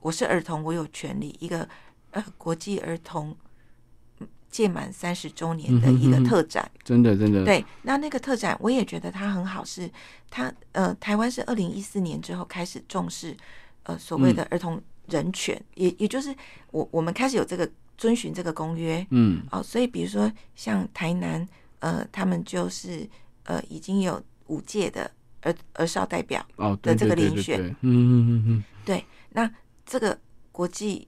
[0.05, 1.35] 我是儿童，我有权利。
[1.39, 1.67] 一个
[2.11, 3.35] 呃，国际儿童
[4.51, 7.65] 届满三十周年的一个特展，嗯、哼哼真的真的对。
[7.81, 9.89] 那那个特展，我也觉得它很好，是
[10.29, 13.35] 它呃，台湾是二零一四年之后开始重视
[13.81, 16.35] 呃所谓的儿童人权，嗯、也也就是
[16.69, 21.43] 我我们开始有这个遵循这个公约，嗯，哦，所以比如说像台南
[21.79, 23.09] 呃，他们就是
[23.45, 25.09] 呃已经有五届的
[25.41, 26.45] 儿儿少代表
[26.83, 29.51] 的这个遴选，嗯嗯嗯嗯，对，那。
[29.85, 30.17] 这个
[30.51, 31.07] 国际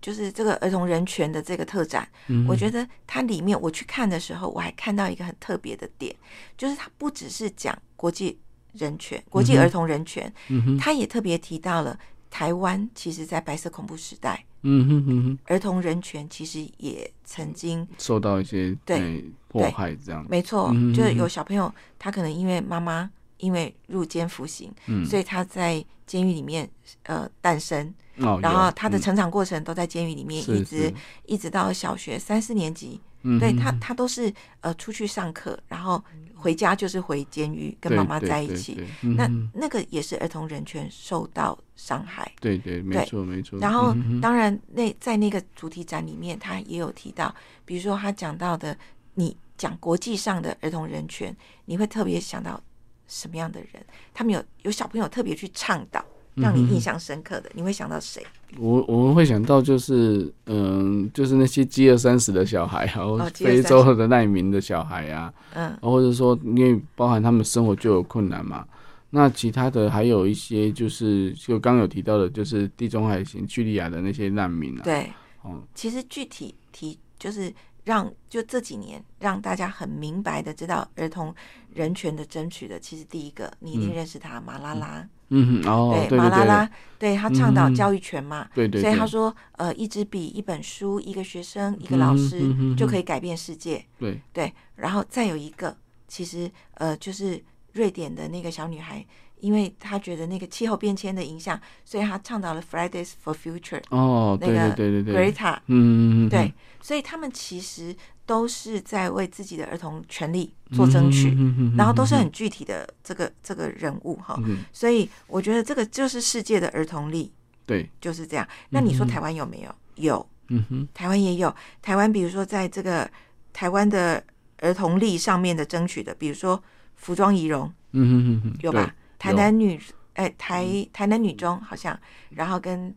[0.00, 6.14] 就是这个儿童人权的这个特展，嗯、我觉得它里面我去看的时候，我还看到一个很特别的点，
[6.56, 8.38] 就是它不只是讲国际
[8.74, 11.98] 人权、国际儿童人权，嗯，它也特别提到了
[12.30, 21.26] 台湾，其实在白色恐怖时代，嗯哼哼哼，儿童人权其实也曾经受到一些对迫害，这样没错，嗯、哼就是有。
[21.26, 26.70] 小朋友他可能因为妈妈因为入监服刑，嗯，所以他在监狱里面
[27.02, 27.92] 呃诞生。
[28.20, 30.94] 哦、然后他的成长过程都在监狱里面，嗯、一直
[31.26, 36.02] 一直到小学三四年级，嗯、对他他都是呃出去上课，然后
[36.34, 38.84] 回家就是回监狱跟妈妈在一起。
[39.02, 42.30] 那那个也是儿童人权受到伤害。
[42.40, 43.58] 对对，没错没错。
[43.58, 48.76] 然后当然那在那个主题展里面，他也有提到，比如说他讲到的，
[49.14, 52.60] 你讲国际上的儿童人权，你会特别想到
[53.06, 53.84] 什么样的人？
[54.14, 56.04] 他们有有小朋友特别去倡导。
[56.40, 58.24] 让你印象深刻的，嗯、你会想到谁？
[58.56, 68.66] 我我们会想到就是，嗯，就是那些饥饿三十的小孩，然后非洲的难民的小孩啊，嗯，或者说因为包含他们生活就有困难嘛，
[69.10, 77.52] 那其他的还有一些就是就刚有提到的，就是地中海型叙利亚的那些难民啊，对哦，其实具体提就是
[77.84, 81.34] 让就这几年让大家很明白的知道儿童
[81.74, 85.06] 人权的争取的，其实第一个你一定认识他，马拉拉。
[85.30, 93.84] 嗯哼，哦，对，马拉拉，对他倡导教育权嘛，对对，所以他说，呃，一支笔、一本书、一个学生、一个老师就可以改变世界。
[93.98, 99.04] 对对，然后再有一个，其实呃，就是瑞典的那个小女孩，
[99.40, 103.82] 因为她觉得那个气候变迁的影响，所以她倡导了 Fridays for Future。
[103.90, 107.94] 哦，对对对对对，Greta，嗯嗯嗯，对，所以他们其实。
[108.28, 111.34] 都是在为自己的儿童权利做争取，
[111.78, 114.38] 然后都是很具体的这个这个人物哈，
[114.70, 117.32] 所以我觉得这个就是世界的儿童力，
[117.64, 118.46] 对，就是这样。
[118.68, 119.74] 那你说台湾有没有？
[119.94, 121.52] 有，嗯哼，台湾也有。
[121.80, 123.10] 台湾比如说在这个
[123.54, 124.22] 台湾的
[124.58, 126.62] 儿童力上面的争取的，比如说
[126.96, 128.94] 服装仪容，嗯哼，有吧？
[129.18, 129.80] 台南女，
[130.12, 132.94] 哎，台台南女中好像，然后跟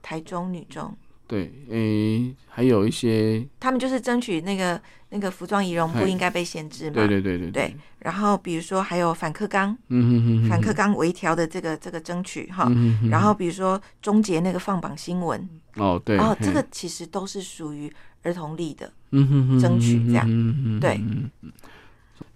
[0.00, 0.96] 台中女中。
[1.30, 6.94] 对，诶、欸，还有一些，他们就是争取那个那个服装仪容不应该被限制嘛。
[6.94, 7.76] 对对对对对。
[8.00, 12.68] 然后比如说还有反克纲，嗯哼哼，反克纲微调的这个这个争取哈。
[13.08, 15.48] 然后比如说终结那个放榜新闻。
[15.76, 16.18] 哦，对。
[16.18, 17.88] 哦，这个其实都是属于
[18.24, 20.26] 儿童力的，嗯哼哼，争取这样。
[20.28, 21.00] 嗯哼，对。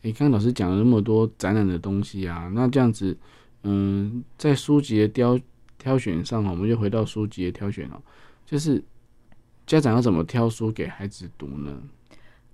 [0.03, 3.19] 哎，刚刚老师讲了那么多展览的东西啊，那这样子，
[3.65, 5.37] 嗯，在书籍的挑
[5.79, 8.01] 挑选上，我们就回到书籍的挑选哦。
[8.47, 8.83] 就是
[9.67, 11.83] 家长要怎么挑书给孩子读呢？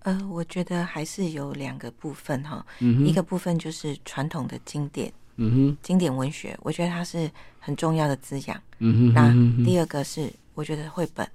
[0.00, 11.28] 呃，我觉得还是有两个部分哈，嗯，一个部分就是传统的经典，嗯哼，经典文学，我觉得它是很重要的滋养，嗯哼，那第二个是我觉得绘本，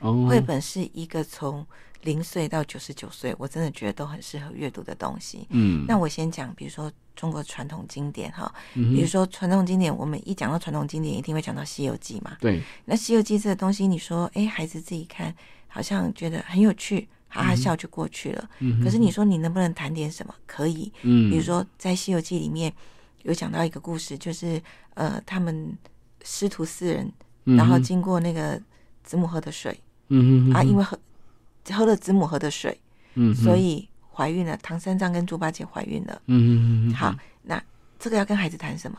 [0.00, 1.66] 哦，绘本是一个从
[2.06, 6.90] 零岁到九十九岁，我真的觉得都很适合阅读的东西，嗯，那我先讲，比如说。
[7.16, 12.36] 中国传统经典哈，比如说传统经典，我们一讲到传统经典，一定会讲到《西游记》嘛。
[12.38, 12.60] 对。
[12.84, 15.34] 那《西游记》这个东西，你说，哎，孩子自己看，
[15.66, 18.50] 好像觉得很有趣，哈哈笑就过去了。
[18.58, 18.84] 嗯。
[18.84, 20.34] 可是你说你能不能谈点什么？
[20.44, 20.92] 可以。
[21.04, 21.30] 嗯。
[21.30, 22.70] 比如说在《西游记》里面
[23.22, 24.60] 有讲到一个故事，就是
[24.92, 25.74] 呃，他们
[26.22, 27.10] 师徒四人，
[27.44, 28.60] 然后经过那个
[29.02, 30.98] 子母河的水，嗯啊，因为喝
[31.72, 32.80] 喝了子母河的水，
[33.14, 33.88] 嗯，所以。
[34.18, 36.22] 怀孕了，唐三藏跟猪八戒怀孕了。
[36.24, 36.94] 嗯嗯嗯。
[36.94, 37.62] 好，那
[37.98, 38.96] 这个要跟孩子谈什么？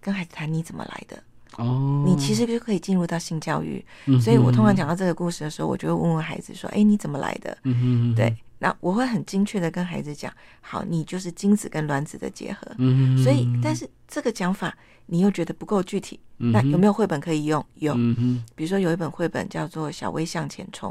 [0.00, 1.22] 跟孩子谈你怎么来的？
[1.56, 2.02] 哦。
[2.04, 3.84] 你其实就可以进入到性教育。
[4.06, 4.20] 嗯。
[4.20, 8.14] 所以我通常讲到这个故事的时候，我就会问问孩子说：“哎，你怎么来的？”嗯嗯。
[8.16, 13.16] 对，那我会很精确的跟孩子讲：“好，你就是精子跟卵子的结合。”嗯。
[13.22, 16.18] 所以，但是这个讲法你又觉得不够具体。
[16.38, 17.64] 那有没有绘本可以用？
[17.76, 17.94] 有。
[17.96, 18.42] 嗯。
[18.56, 20.90] 比如说有一本绘本叫做《小薇向前冲》。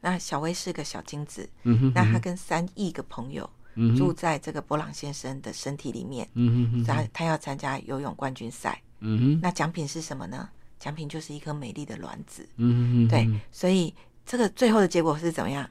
[0.00, 3.48] 那小薇是个小精子，嗯哼，那他跟三亿个朋友
[3.96, 10.48] 住在这个波朗先生的身体里面，嗯哼，他他要参加游泳冠军赛，嗯哼，那奖品是什么呢？
[10.78, 13.92] 奖品就是一颗美丽的卵子，嗯哼，对，所以
[14.24, 15.68] 这个最后的结果是怎么样？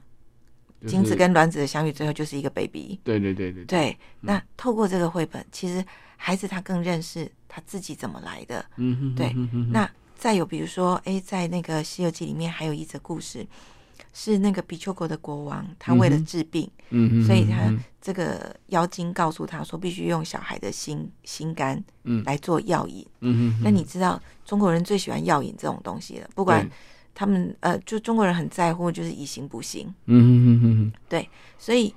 [0.86, 3.98] 精子跟卵子的相遇，最后就是一个 baby，对对对对，对。
[4.20, 5.84] 那透过这个绘本，其实
[6.16, 9.34] 孩子他更认识他自己怎么来的，嗯哼，对。
[9.72, 13.44] 那再有比如说，哎，在那个《西游记》里面还有一则故事。
[14.12, 23.62] 是那个比丘国的国王，他为了治病，嗯，所以他这个妖精告诉他说，必须用小孩的心心肝，嗯，来做药引，嗯哼。
[23.62, 26.68] 那你知道中国人最喜欢药引这种东西了，不管
[27.14, 31.94] 他们呃，就中国人很在乎就是以形补形，嗯哼，对，所以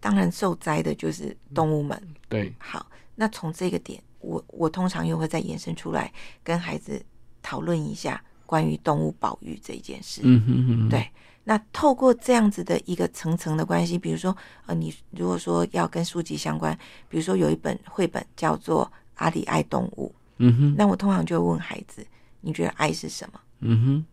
[0.00, 2.52] 当然受灾的就是动物们，对。
[2.58, 7.02] 好，那从这个点，我我通常又会再延伸出来跟孩子
[7.42, 11.08] 讨论一下关于动物保育这一件事，嗯哼，对。
[11.48, 18.84] 那透过这样子的一个层层的关系，比如说，呃，你如果说要跟书籍相关，比如说有一本绘本叫做
[19.14, 22.06] 《阿里爱动物》，嗯哼，那我通常就会问孩子，
[22.42, 23.40] 你觉得爱是什么？
[23.60, 24.04] 嗯哼，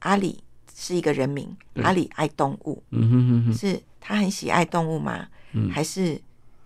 [0.00, 0.44] 阿里
[0.76, 5.26] 是一个人名，阿里爱动物，嗯哼哼，是他很喜爱动物吗？
[5.52, 6.20] 嗯，还是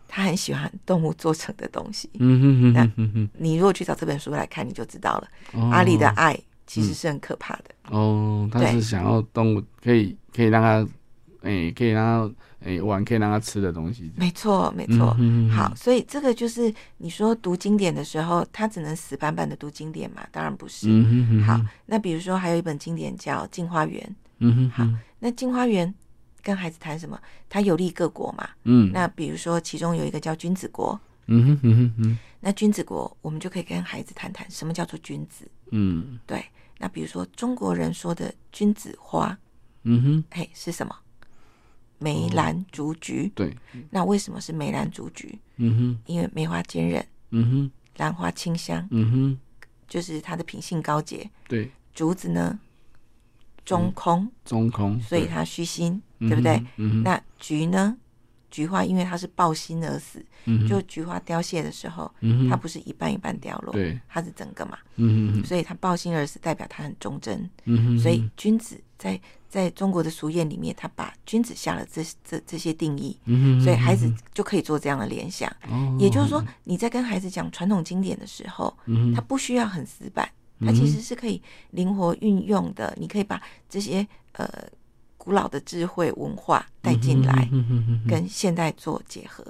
[0.08, 2.10] 他很喜欢动物做成的东西？
[2.18, 5.28] 嗯哼哼，那你如果去找这本书来看，你就知道了，
[5.70, 6.36] 阿里的爱。
[6.68, 10.92] 其实是很可怕的、嗯、哦，他是想要动物可以可以让他，
[11.40, 14.12] 哎、欸，可以让他哎、欸、玩，可以让他吃的东西。
[14.16, 15.16] 没错，没错。
[15.18, 20.26] 嗯、好，所以这个就是你说读经典的时候，他只能死板板的读经典嘛？
[20.30, 20.88] 当然不是。
[20.90, 21.42] 嗯哼哼。
[21.44, 24.02] 好，那比如说还有一本经典叫《镜花缘》。
[24.40, 24.92] 嗯哼，哼。
[24.92, 25.88] 好，那《镜花缘》
[26.42, 27.18] 跟孩子谈什么？
[27.48, 28.46] 他有利各国嘛。
[28.64, 28.90] 嗯。
[28.92, 31.00] 那比如说其中有一个叫君子国。
[31.28, 32.18] 嗯哼哼哼哼。
[32.40, 35.48] 那君子国，我们就可以跟孩子谈谈什么叫做君子。
[35.70, 36.18] 嗯。
[36.26, 36.44] 对。
[36.78, 39.36] 那比如说中国人说的君子花，
[39.82, 40.94] 嗯哼，嘿，是什么？
[41.98, 43.30] 梅兰竹菊。
[43.34, 43.56] 对，
[43.90, 45.38] 那为什么是梅兰竹菊？
[45.56, 49.38] 嗯哼，因为梅花坚韧，嗯哼，兰花清香，嗯哼，
[49.88, 51.28] 就是它的品性高洁。
[51.48, 52.58] 对，竹子呢，
[53.64, 56.64] 中空，中空，所以它虚心，对不对？
[56.76, 57.96] 嗯那菊呢？
[58.50, 60.24] 菊花因为它是抱心而死，
[60.68, 62.10] 就菊花凋谢的时候，
[62.48, 64.78] 它不是一半一半掉落，对，它是整个嘛，
[65.44, 67.48] 所以它抱心而死，代表它很忠贞，
[68.00, 73.18] 所以君子在在中国的俗谚里面，他把君子下了这这这些定义，
[73.62, 75.50] 所以孩子就可以做这样的联想，
[75.98, 78.76] 也就是说，你在跟孩子讲传统经典的时候，
[79.14, 80.28] 他不需要很死板，
[80.60, 84.48] 他其实是可以灵活运用的，你可以把这些呃。
[85.28, 87.46] 古老的智慧文化带进来，
[88.08, 89.44] 跟现代做结合，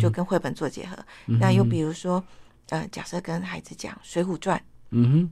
[0.00, 0.96] 就跟绘本做结合。
[1.24, 2.22] 那又比如说，
[2.68, 4.56] 呃，假设跟孩子讲《水浒传》，
[4.90, 5.30] 嗯哼，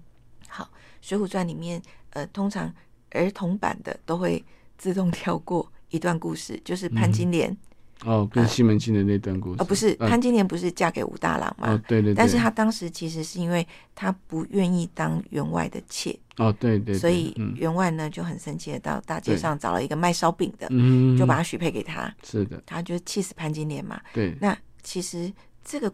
[0.49, 0.65] 好，
[1.01, 1.81] 《水浒传》里面，
[2.11, 2.75] 呃，通常
[3.11, 4.45] 儿童版的都会
[4.77, 7.57] 自动跳过一段故事，就是潘金莲。
[8.05, 11.73] 哦，跟西门庆的那段故事，呃，不是潘金莲不是嫁给武大郎吗？
[11.73, 12.15] 哦，对对对。
[12.15, 16.15] 但是他当时其实是因为他不愿意当员外的妾。
[16.37, 16.95] 哦，对对。
[16.95, 22.13] 所以员外呢就很生气的到大街上找了一个卖烧饼的，嗯，就把他许配给他。
[22.23, 22.63] 是的。
[22.67, 24.01] 他就气死潘金莲嘛。
[24.13, 24.37] 对。
[24.41, 25.33] 那其实
[25.65, 25.91] 这个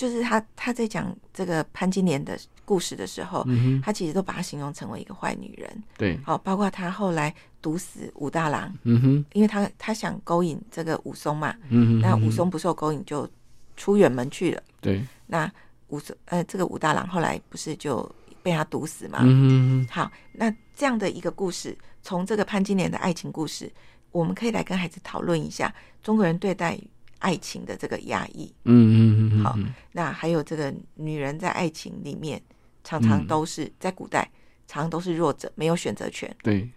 [0.00, 3.44] 就是他他在讲这个潘金莲的故事的时候，
[3.82, 5.82] 他其实都把他形容成为一个坏女人。
[5.98, 6.18] 对。
[6.24, 7.34] 好，包括他后来。
[7.62, 13.28] 毒死武大郎，嗯哼，因为他他想勾引这个武松嘛，嗯哼，那武松不受勾引就
[13.76, 15.52] 出远门去了，对，那
[15.88, 18.10] 武松呃这个武大郎后来不是就
[18.42, 23.70] 被他毒死嘛，嗯哼，好，那这样的一个故事，从这个潘金莲的爱情故事，
[24.10, 25.70] 我们可以来跟孩子讨论一下
[26.02, 26.80] 中国人对待
[27.20, 29.56] 爱情的这个压抑，嗯嗯嗯，好，
[29.92, 32.42] 那还有这个女人在爱情里面
[32.82, 34.28] 常常都是在古代
[34.66, 36.68] 常常都是弱者，没有选择权，对。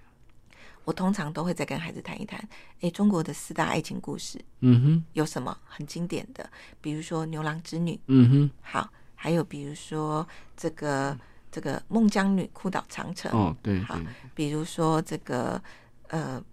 [0.85, 2.37] 我通常都会再跟孩子谈一谈，
[2.81, 6.49] 诶，中国的四大爱情故事，嗯哼，有什么很经典的？
[6.81, 10.27] 比如说牛郎织女，嗯哼，好，还有比如说
[10.57, 11.17] 这个
[11.49, 13.97] 这个孟姜女哭倒长城，哦，对，好，
[14.35, 15.61] 比如说这个
[16.09, 16.43] 呃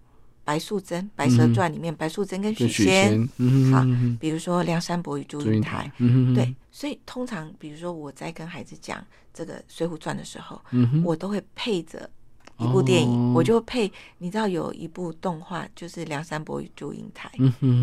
[0.51, 3.85] 白素贞《白蛇传》里面白素贞跟许仙，嗯，好，
[4.19, 9.01] 比如说梁山伯与祝英台，嗯，对，所以通常比如说我在跟孩子讲
[9.33, 12.09] 这个《水浒传》的时候，嗯，我都会配着。
[12.57, 17.27] 一部电影，我就配，你知道有一部动画，就是《梁山伯与祝英台》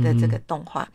[0.04, 0.88] 的这个动画。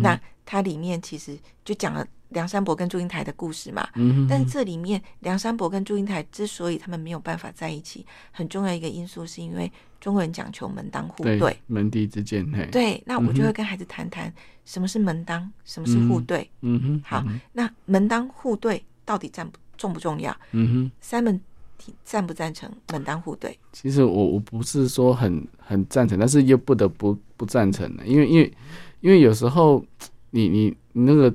[0.00, 3.86] 那它里面其实就讲了梁山伯跟祝英台的故事嘛。
[4.26, 9.70] 但这里面梁山伯跟祝英台之所以他们没有办法在一起，很重要一个因素是因为
[10.06, 12.48] 中国人讲求门当户对，门第之见。
[12.70, 14.32] 对，那我就会跟孩子谈谈
[14.64, 16.48] 什么是门当，什么是户对。
[16.60, 17.02] 嗯哼。
[17.04, 20.30] 好，那门当户对到底占重不重要？
[20.52, 20.90] 嗯哼。
[21.02, 21.40] Simon。
[22.04, 23.58] 赞不赞成门当户对？
[23.72, 28.52] 其实我我不是说很很赞成，但是又不得不不赞成的，因为因为
[29.00, 29.84] 因为有时候
[30.30, 31.32] 你你你那个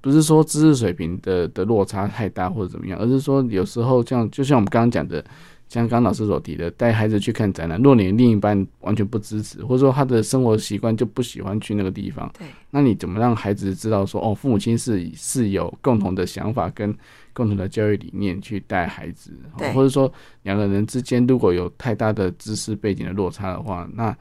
[0.00, 5.22] 不是说知识水平的的落差太大或者怎么样，而是说有时候像就像我们刚刚讲的。
[5.70, 16.92] 像刚老师所提的，带孩子去看展览，若你另一半完全不支持，或者说他的生活习惯就不喜欢去那个地方，对，那你怎么让孩子知道说，哦，父母亲是是有共同的想法跟
[17.32, 24.14] 共同的教育理念去带孩子，对，或者说两个人之间如果有太大的知识背景的落差的话，那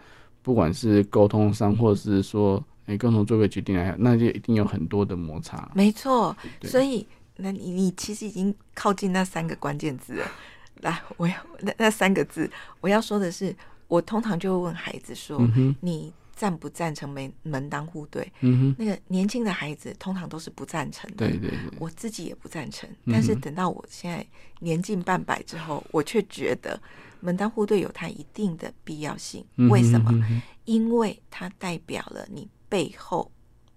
[0.43, 5.67] 不管是沟通上，或者是说，你，共同做个决定来，那就一定有很多的摩擦。
[5.73, 7.07] 没错，所以
[7.37, 10.25] 那你你其实已经靠近那三个关键字了。
[10.79, 12.49] 来，我要那那三个字，
[12.81, 13.55] 我要说的是，
[13.87, 22.89] 我通常就会问孩子说：“嗯、你赞不赞成门门当户对？”嗯、哼那个年轻的孩子通常都是不赞成的，对对对，我自己也不赞成。
[23.03, 24.25] 嗯、但是等到我现在
[24.59, 26.81] 年近半百之后，我却觉得
[27.19, 29.45] 门当户对有它一定的必要性。
[29.69, 30.09] 为什么？
[30.13, 33.29] 嗯、因为它代表了你背后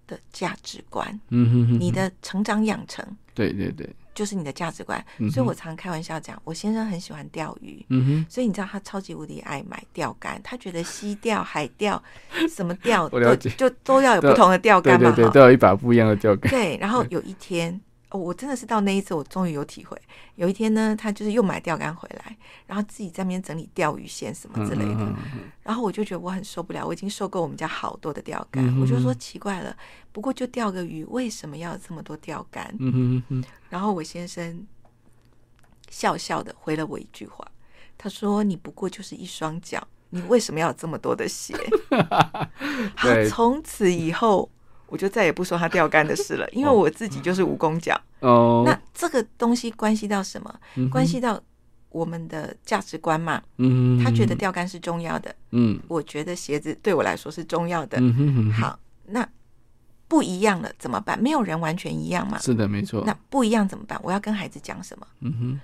[0.07, 3.05] 的价值观，嗯、哼哼你的成长养成。
[3.33, 3.93] 对对对。
[4.13, 12.01] 就是你的价值观，所以我常开玩笑讲，我先生很喜欢钓鱼，嗯、哼所以你知道他超级无敌爱买钓竿，他觉得溪钓、海钓
[12.49, 16.49] 什么钓都就都要有不同的钓竿嘛，对对对，都有一把不一样的钓竿。
[16.51, 17.79] 对，然后有一天。
[18.13, 19.99] 哦，我真的是到那一次，我终于有体会。
[20.35, 24.91] 有一天呢，他就是又买钓竿回来，然后自己在那边整理钓鱼线什么之类的。
[24.91, 28.79] 嗯嗯嗯、然后我就觉得我很受不了，我已经受够我们家好多的钓竿。
[28.79, 29.75] 我就说奇怪了，
[30.11, 32.71] 不过就钓个鱼，为什么要有这么多钓竿？
[33.69, 34.63] 然后我先生
[35.89, 37.43] 笑笑的回了我一句话，
[37.97, 41.55] 他说：“你不过就是一双脚，你为什么要有这么多的鞋？”
[42.95, 44.51] 好，从此以后。
[44.93, 47.99] 我就再也不说他钓竿的事了，因为我自己就是蜈蚣脚。
[48.19, 50.59] 哦，那这个东西关系到什么？
[50.75, 51.41] 嗯、关系到
[51.89, 53.41] 我们的价值观嘛。
[53.57, 55.35] 嗯，他觉得钓竿是重要的。
[55.49, 57.97] 嗯，我觉得鞋子对我来说是重要的。
[57.99, 59.27] 嗯哼，哼，好，那
[60.07, 61.19] 不一样了怎么办？
[61.19, 62.37] 没有人完全一样嘛。
[62.37, 63.03] 是的，没错。
[63.03, 63.99] 那不一样怎么办？
[64.03, 65.07] 我要跟孩子讲什么？
[65.21, 65.59] 嗯哼，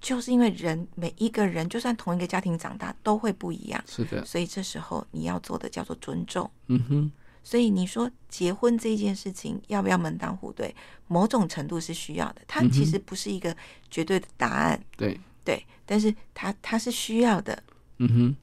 [0.00, 3.82] 就是因为人每一个人，就算同一个家庭长大，都会不一样。
[3.88, 6.48] 是的，所以这时候你要做的叫做尊重。
[6.68, 7.12] 嗯哼。
[7.44, 10.74] 所以你说结婚这件事情要不要门当户对？
[11.08, 13.54] 某种程度是需要的，它其实不是一个
[13.90, 14.78] 绝对的答案。
[14.78, 17.62] 嗯、对对，但是它它是需要的。
[17.98, 18.36] 嗯哼，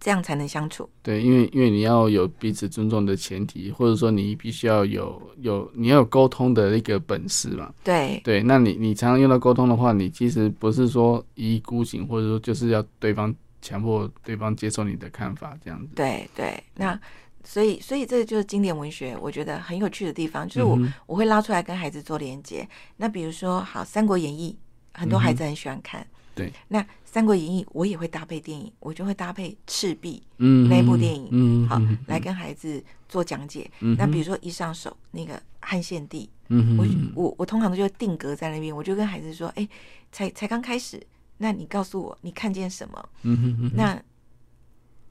[0.00, 0.88] 这样才能相处。
[1.02, 7.70] 对，因为因为你要有彼此尊重的前提，或者说你必须要有有你要有沟通的一个本事嘛。
[7.84, 15.88] 对对，那你你常常用到沟通的话，你其实不是说一意孤行，或者说就是要对方强迫对方接受你的看法这样子。
[15.94, 16.98] 对对，那。
[17.42, 22.68] 所以，所以这个就是经典文学，我觉得很有趣的地方，就是我、嗯、我会拉出来跟孩子做连接。
[22.96, 24.56] 那比如说，好，《三国演义》，
[24.98, 26.02] 很多孩子很喜欢看。
[26.02, 26.52] 嗯、对。
[26.68, 33.70] 那《三国演义》，我也会搭配电影，我就会搭配《赤壁》嗯那部电影，嗯，好，来跟孩子做讲解。
[33.80, 39.66] 嗯、那比如说一上手那个汉献帝，嗯我我我通常都就定格在那边，我就跟孩子说，哎，
[40.12, 41.04] 才才刚开始，
[41.38, 43.08] 那你告诉我你看见什么？
[43.22, 44.00] 嗯那。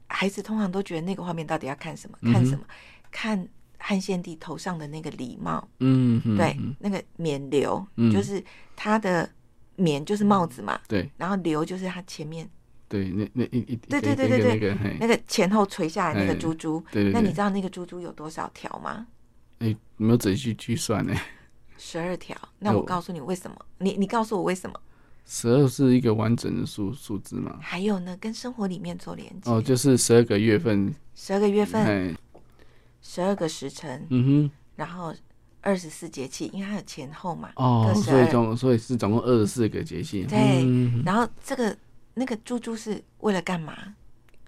[0.09, 2.17] 孩子通常都觉得那个画面到底要看什么？
[2.33, 2.63] 看什么？
[2.67, 2.75] 嗯、
[3.11, 3.47] 看
[3.77, 5.65] 汉献帝头上的那个礼帽。
[5.79, 8.43] 嗯，嗯对，那个冕旒，嗯、就是
[8.75, 9.29] 他的
[9.75, 10.79] 冕就是帽子嘛。
[10.87, 12.49] 对，然后旒就是他前面。
[12.87, 16.83] 对，那那一一对对对对对，那个那个前后垂下来那个珠珠。
[16.91, 17.13] 对，对对。
[17.13, 19.05] 那你知道那个珠珠有多少条吗？
[19.59, 21.13] 哎，没有仔细计算呢。
[21.77, 22.35] 十二条。
[22.57, 23.55] 那我告诉你为什么？
[23.77, 24.79] 你你告诉我为什么？
[25.31, 27.59] 十二是一个完整的数数字吗？
[27.61, 29.51] 还有呢，跟生活里面做连接。
[29.51, 32.17] 哦，就是十二个月份，十二个月份，
[32.99, 35.13] 十二个时辰，嗯哼，然后
[35.61, 40.65] 二十四节气，因为它有前后嘛，哦，所以总所以是总共二十四个节气，对，
[41.05, 41.77] 然后这个
[42.15, 43.77] 那个猪猪是为了干嘛？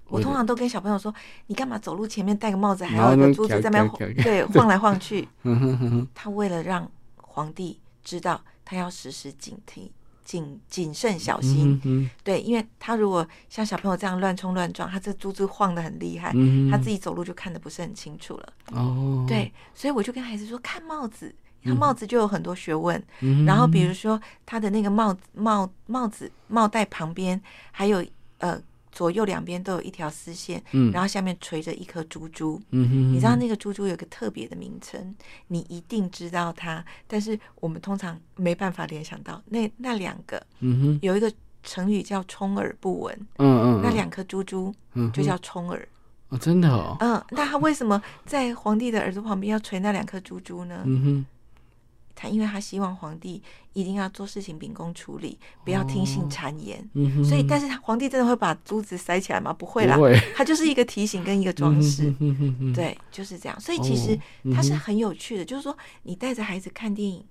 [0.07, 1.13] 我通常都跟小朋友说，
[1.45, 5.27] 你干嘛走路前面戴个帽子，还要一个珠子在那边对晃来晃去？
[6.15, 9.91] 他为了让皇帝知道，他要时时警惕。
[10.31, 18.53] 谨谨慎小心，对，因为他如果像小朋友这样乱冲乱撞，他这珠珠晃得很厉害，嗯、他自己走路就看得不是很清楚了。
[18.71, 23.03] 哦，对，所以我就跟孩子说，看帽子，他帽子就有很多学问。
[23.19, 28.01] 嗯、然后比如说他的那个帽子帽帽子帽带旁边还有
[28.37, 28.57] 呃。
[28.91, 35.15] 左右两边都有一条丝线，嗯，然后下面垂着一颗珠珠，嗯哼，你知道那个珠珠有个特别的名称，
[35.47, 41.31] 你一定知道它，但是我们通常没办法联想到那那两个，嗯哼，有一个
[41.63, 44.73] 成语叫充耳不闻，嗯嗯，那两颗珠珠，
[45.13, 45.87] 就叫充耳，
[46.29, 50.81] 哦，真的哦，嗯，那他为什么在皇帝的耳朵旁边要垂那两颗珠珠呢？
[50.85, 51.25] 嗯哼。
[52.21, 53.41] 他因为他希望皇帝
[53.73, 56.77] 一定要做事情秉公处理，不要听信谗言。
[56.79, 59.51] 哦嗯、哼所以，但是皇帝真的会把珠子塞起来吗？
[59.51, 59.97] 不会啦，
[60.35, 62.13] 他就是一个提醒跟一个装饰。
[62.75, 63.59] 对，就是这样。
[63.59, 64.15] 所以其实
[64.53, 67.25] 他是很有趣的，哦嗯、就是说你带着孩子看电影，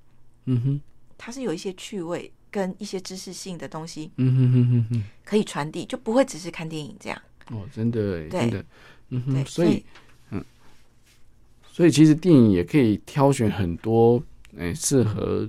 [0.47, 0.81] 嗯哼，
[1.17, 7.23] 他是有一些趣味跟一些知识性的东西，嗯哼哼哼哼，可以传递，就不会只是看电影这样。
[7.53, 8.65] 哦，真的，对真的，
[9.11, 9.85] 嗯哼，对所以，
[10.31, 10.45] 嗯，
[11.71, 14.21] 所以其实电影也可以挑选很多。
[14.61, 15.49] 哎，适合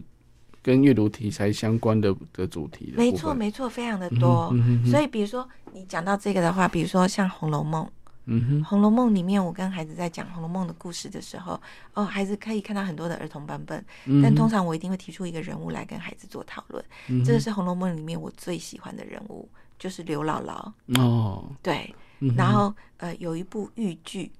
[0.63, 4.49] 跟阅读题材相关的的主题的，没错没错，非常的多。
[4.53, 7.83] 嗯嗯，所以，比如说你讲到这个的话，比如说像《红楼梦》，
[8.25, 11.59] 嗯哼，《红楼梦》里面，我跟孩子在讲《红楼梦》的故事的时候，
[11.93, 16.81] 哦，孩子可以看到很多的儿童版本，嗯、但通常我一定会提出一个人物来跟孩子做讨论。
[17.09, 20.71] 嗯、这个是《红楼梦》里面我最喜欢的人物，就是刘姥姥。
[21.01, 24.31] 哦，对，嗯、然后呃，有一部豫剧。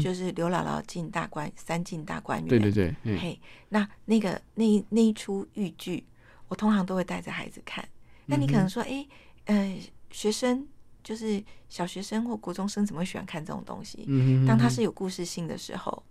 [0.00, 2.48] 就是刘姥姥进大观三进大观园。
[2.48, 6.04] 对对对，嘿，那那个那那一出豫剧，
[6.48, 7.86] 我通常都会带着孩子看。
[8.26, 9.06] 那你可能说，哎、
[9.46, 9.78] 嗯
[10.10, 10.66] 学生
[11.02, 14.06] 就是小学生或国中生，怎么会喜欢看这种东西？
[14.46, 16.02] 当他是有故事性的时候，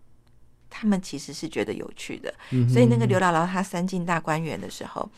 [0.69, 2.33] 他们其实是觉得有趣的。
[2.51, 5.09] 嗯，所以那个刘姥姥她三进大观园的时候，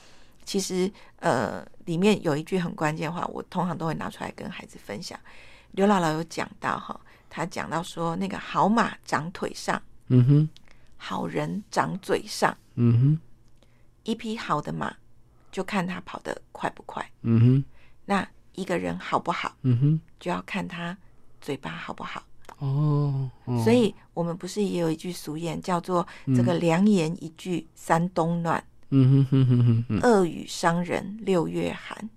[0.43, 5.19] 其实呃，里面有一句很关键的话，我通常都会拿出来跟孩子分享。
[5.71, 6.99] 刘姥姥有讲到哈。
[7.35, 10.49] 他讲到说，那个好马长腿上，嗯哼，
[10.97, 13.19] 好人长嘴上，嗯哼，
[14.03, 14.95] 一匹好的马，
[15.51, 17.65] 就看他跑得快不快，嗯哼，
[18.05, 20.95] 那一个人好不好，嗯哼，就要看他
[21.41, 22.21] 嘴巴好不好，
[22.59, 32.09] 哦，哦，所以我们不是也有一句俗谚叫做这个良言一句三冬暖，嗯哼哼哼哼哼，恶语伤人六月寒，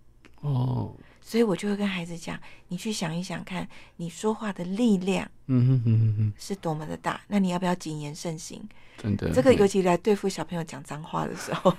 [0.42, 0.94] 哦。
[1.26, 7.20] 所以我就会跟孩子讲，你去想一想看，你说话的力量，嗯哼哼哼，是多么的大。
[7.26, 8.62] 那你要不要谨言慎行？
[8.96, 11.76] 真的，这个尤其来对付小朋友讲脏话的时候，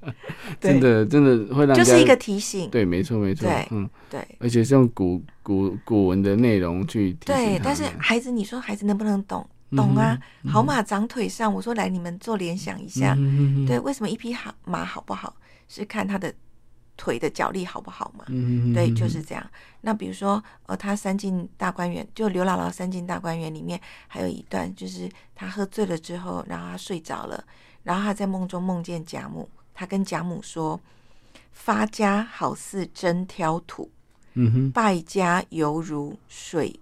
[0.60, 2.68] 真的真的会让就是一个提醒。
[2.68, 7.34] 对，没错没错，对，嗯对，而且是用古古古文的内容去提醒。
[7.34, 9.48] 对，但是孩子，你说孩子能不能懂？
[9.74, 11.50] 懂啊，好马长腿上。
[11.50, 13.16] 我说来，你们做联想一下，
[13.66, 15.34] 对，为什么一匹好马好不好，
[15.66, 16.30] 是看它的。
[17.02, 18.24] 腿的脚力好不好嘛？
[18.28, 19.44] 嗯，对，就是这样。
[19.80, 27.42] 那比如说，呃，他三进大观园，就刘姥姥三进大观园里面还有一段，就是他喝醉了之后，然后他睡着了，
[27.82, 30.80] 然后他在梦中梦见贾母，他跟贾母说
[31.50, 33.90] ：“发家好似针挑土，
[34.34, 36.78] 嗯哼，败家犹如水，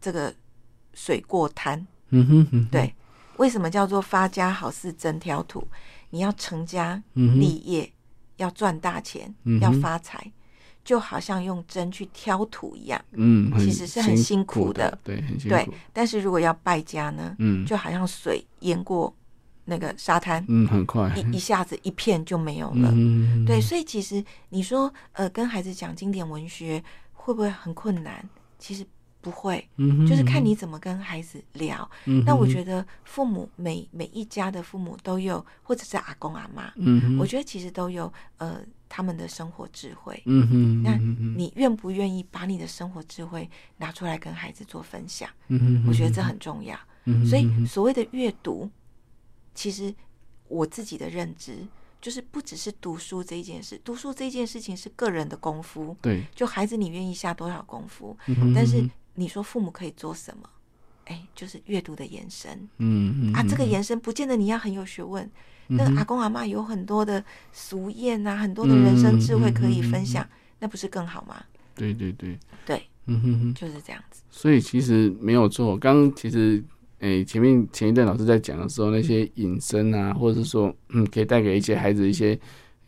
[0.00, 0.34] 这个
[0.94, 1.78] 水过滩。”
[2.10, 2.92] 嗯哼，嗯哼，对，
[3.36, 5.64] 为什么叫做发家好似针挑土？
[6.10, 7.92] 你要成家立业，嗯、
[8.38, 10.32] 要赚大钱，嗯、要发财，
[10.82, 13.00] 就好像用针去挑土一样。
[13.12, 14.98] 嗯，其实是很辛苦的。
[15.04, 15.48] 对，很辛苦。
[15.50, 17.36] 对，但是如果要败家呢？
[17.38, 19.14] 嗯，就好像水淹过
[19.64, 22.90] 那个沙滩，嗯，很快，一一下子一片就没有了。
[22.94, 26.82] 嗯，对，所以其实你说，呃，跟孩子讲经典文学
[27.12, 28.28] 会不会很困难？
[28.58, 28.84] 其实。
[29.20, 29.68] 不会，
[30.08, 31.88] 就是看你怎么跟孩子聊。
[32.04, 40.22] 嗯、那我觉得父母每每一家的父母都有，或者是阿公阿妈，嗯、我觉得其实都有呃他们的生活智慧。
[40.24, 40.96] 嗯哼，那
[41.36, 45.28] 你愿不愿意把你的生活智慧拿出来跟孩子做分享？
[45.48, 46.78] 嗯、我觉得这很重要。
[47.04, 48.70] 嗯、所以所谓的阅读，
[49.52, 49.92] 其实
[50.46, 51.66] 我自己的认知
[52.00, 55.96] 就是不只是读书这一件事，读书这一件事情是个人的功夫。
[56.00, 58.88] 对，就孩子你愿意下多少功夫，嗯、但是。
[59.18, 60.48] 你说父母可以做什么？
[61.06, 62.52] 哎，就是阅读的延伸。
[62.78, 65.28] 嗯嗯啊，这个延伸不见得你要很有学问。
[65.66, 71.42] 嗯、那个阿公阿妈有很多的俗谚啊，很多的人生智慧可以分享，嗯、那不是更好吗？
[71.74, 74.22] 对对对对，嗯哼哼，就是这样子。
[74.30, 75.76] 所以其实没有错。
[75.76, 76.62] 刚刚其实，
[77.00, 82.38] 哎，前面前一段老师在讲的时候，那些引申啊，或者是说，嗯，可以带给一些孩子一些。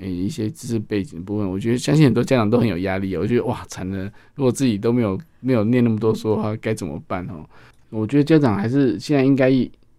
[0.01, 3.14] 诶，一些知识背景的部分，我觉得相信很多家长都很有压力。
[3.16, 4.11] 我觉得哇，惨了！
[4.34, 7.46] 如果自己都没有没有念那么多书的话，该怎么办哦？
[7.90, 9.51] 我觉得家长还是现在应该，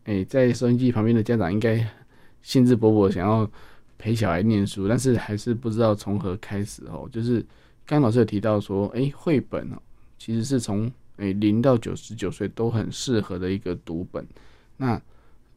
[0.06, 1.88] 诶，在收音机旁边的家长应该
[2.42, 3.50] 兴致勃勃想要
[4.00, 7.08] 陪小孩念书，但是还是不知道从何开始哦。
[7.12, 7.40] 就是
[7.86, 9.78] 刚刚老师有提到说，诶，绘本哦，
[10.18, 14.26] 其实是从诶零到九十九岁都很适合的一个读本。
[14.78, 15.00] 那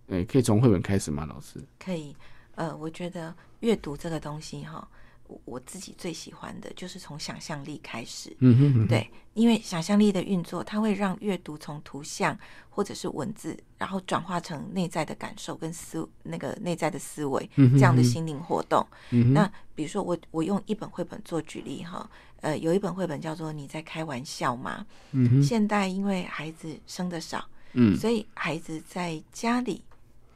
[0.08, 1.24] 诶，可以从绘本开始吗？
[1.24, 1.58] 老师？
[1.78, 2.14] 可以。
[2.56, 4.86] 呃，我觉得阅读这个东西哈，
[5.26, 8.34] 我我自己最喜欢的就是从想象力开始。
[8.40, 12.38] 嗯哼哼，对，因为想象力的运作，它会让阅读从图像
[12.70, 18.86] 或者是文字，然后转化成内在的感受跟思那个内在的思维，这样的心灵活动。
[19.10, 22.08] 嗯哼，那比如说我我用一本绘本做举例哈，
[22.40, 24.80] 呃，有一本绘本叫做《你在开玩笑吗》。
[25.12, 29.82] 嗯哼，现代因为孩子生的少，嗯，所以孩子在家里。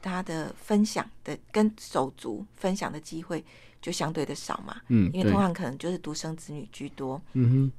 [0.01, 3.45] 他的分享的跟手足分享的机会
[3.81, 7.73] 就相对的少嘛，嗯，因为通常可能就是独生子女居多，嗯哼，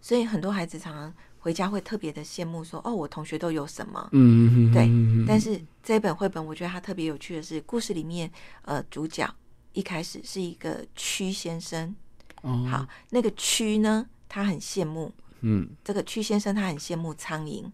[0.00, 8.30] 所以很多孩子常常回家会特别的羡慕说，哦，我同学都有什么，嗯嗯哼，但是这本绘本我觉得它特别有趣的是，故事里面
[8.62, 9.28] 呃主角
[9.72, 11.94] 一开始是一个屈先生，
[12.42, 17.64] 哦，好，那个屈呢，他很羡慕，嗯，这个屈先生他很羡慕苍蝇。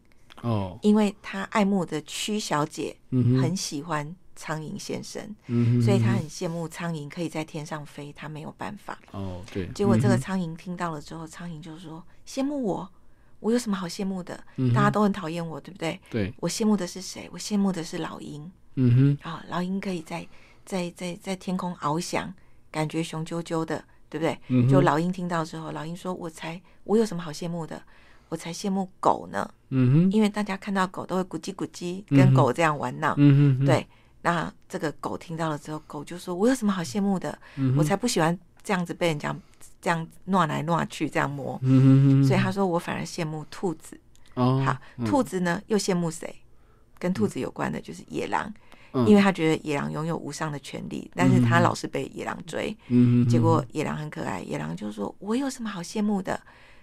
[0.42, 2.96] 哦，因为他爱慕的屈小姐
[3.40, 8.98] 很喜欢苍蝇先生，嗯，所以他很羡慕苍蝇可以在天上飞，他没有办法。
[9.10, 9.66] 哦，对。
[9.74, 12.88] 结果这个苍蝇听到了之后，苍蝇就说：“羡慕我，
[13.40, 14.42] 我有什么好羡慕的？
[14.72, 16.00] 大家都很讨厌我，对不对？
[16.08, 17.28] 对，我羡慕的是谁？
[17.32, 18.50] 我羡慕的是老鹰。
[18.76, 20.24] 嗯哼，啊，老鹰可以在
[20.64, 22.32] 在在在天空翱翔，
[22.70, 24.68] 感觉雄赳赳的，对不对？
[24.68, 27.82] 就老鹰听到之后，老鹰说：我才我有什么好羡慕的？”
[28.28, 33.86] 我才羡慕狗呢，嗯哼，因为大家看到狗都会咕叽咕叽，跟狗这样玩闹，嗯哼，对。
[34.20, 37.38] 那这个狗听到了之后，狗就说：“我有什么好羡慕的？
[37.76, 39.34] 我才不喜欢这样子被人家
[39.80, 43.98] 这样乱来乱去，这样摸。”嗯哼，所以他说：“我反而羡慕兔子。”
[44.34, 44.76] 哦，好，
[45.06, 46.34] 兔子呢又羡慕谁？
[46.98, 48.52] 跟兔子有关的就是野狼，
[49.06, 52.76] 因为他觉得野狼拥有无上的权利，但是他老是被野狼追。
[52.88, 56.38] 嗯，结果野狼很可爱，野狼就说：“我有什么好羡慕的？”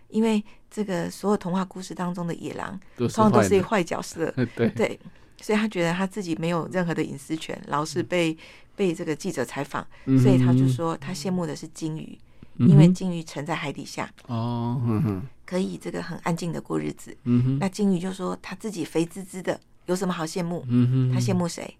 [0.10, 5.00] 因为这个所有童话故事当中的野狼，通常都是一个坏角色， 对对，
[5.42, 8.38] 所以他觉得他自己没有任何的隐私权，老是被
[8.76, 9.86] 被这个记者采访，
[10.22, 12.18] 所以他就说他羡慕的是鲸鱼，
[12.58, 14.80] 因为鲸鱼沉在海底下，哦，
[15.46, 17.16] 可以这个很安静的过日子。
[17.60, 20.66] 那鲸鱼就说他自己肥滋滋的，有什么好羡慕？
[20.68, 21.78] 嗯哼，他羡慕谁？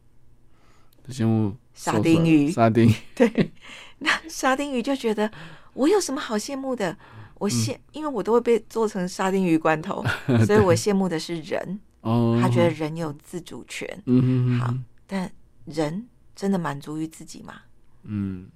[1.10, 2.50] 羡慕沙丁鱼。
[2.50, 3.52] 沙丁，对，
[4.00, 5.32] 那沙丁鱼就觉得
[5.74, 6.98] 我有什么好羡慕的？
[7.36, 10.04] 我羡，因为我都会被做成沙丁鱼罐头，
[10.46, 11.80] 所以我羡慕的是人。
[12.02, 13.88] 哦，他觉得人有自主权。
[14.06, 14.74] 嗯，好，
[15.08, 15.32] 但
[15.66, 17.56] 人真的满足于自己吗？
[18.04, 18.48] 嗯，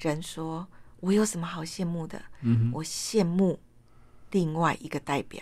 [0.00, 0.66] 人说
[0.98, 3.58] ：“我有什么好羡慕的？”嗯，我羡慕
[4.32, 5.40] 另外一个代表。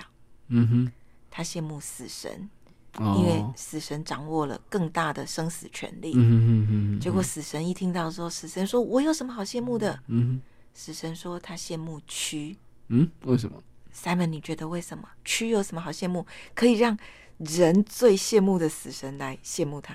[0.49, 0.93] 嗯哼，
[1.31, 2.51] 他羡慕死神，
[2.99, 6.13] 哦，因为死神掌握了更大的生死权利。
[6.15, 10.43] 嗯哼哼哼，结果死神一听到说，死神说：“我有什么好羡慕的？”嗯，
[10.73, 12.57] 死神说他羡慕蛆。
[12.89, 13.63] 嗯，为什么
[13.95, 15.09] ？Simon，你觉得为什么？
[15.25, 16.27] 蛆有什么好羡慕？
[16.55, 16.99] 可以让
[17.39, 19.95] 人最羡慕的死神来羡慕他？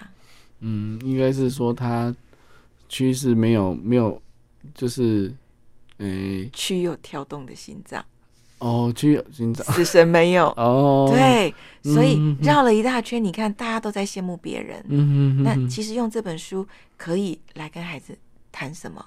[0.59, 2.15] 嗯，应该是说他
[2.89, 4.21] 蛆是没有没有，
[4.73, 5.33] 就是，
[5.97, 8.03] 诶、欸，蛆有跳动的心脏。
[8.59, 10.47] 哦，蛆有心脏，死神没有。
[10.51, 11.53] 哦，对，
[11.83, 14.83] 所以绕了一大圈，你看大家都在羡慕别人。
[14.87, 16.65] 嗯嗯，那其实用这本书
[16.95, 18.17] 可以来跟孩子
[18.51, 19.05] 谈什么？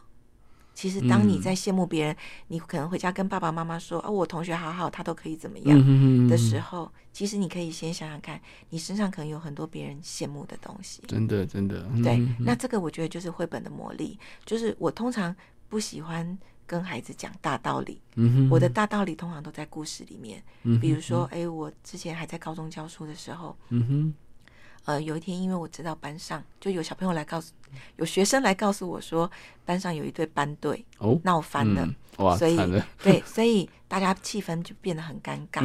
[0.79, 2.17] 其实当你在羡慕别人，
[2.47, 5.77] 你可能回家跟爸爸妈妈说：“哦，我同学好好，他都可以怎么样？”
[6.31, 11.03] 的时候，其实你可以先想想看，你身上可能有很多别人羡慕的东西。
[11.09, 11.85] 真的，真的。
[12.05, 14.17] 对，那这个我觉得就是绘本的魔力。
[14.45, 15.35] 就是我通常
[15.69, 16.39] 不喜欢。
[16.69, 17.99] 跟孩子讲大道理，
[18.51, 20.45] 我的大道理通常都在故事里面。
[20.65, 24.15] 嗯，比如说，哎、欸，我之前还在高中教书的时候，嗯哼，
[24.89, 27.53] 呃，有一天，因为我知道班上就有小朋友来告诉，
[27.97, 29.31] 有学生来告诉我说，
[29.67, 32.57] 班上有一对班队哦闹翻了，嗯、哇，所以
[33.03, 35.61] 对，所以大家气氛就变得很尴尬。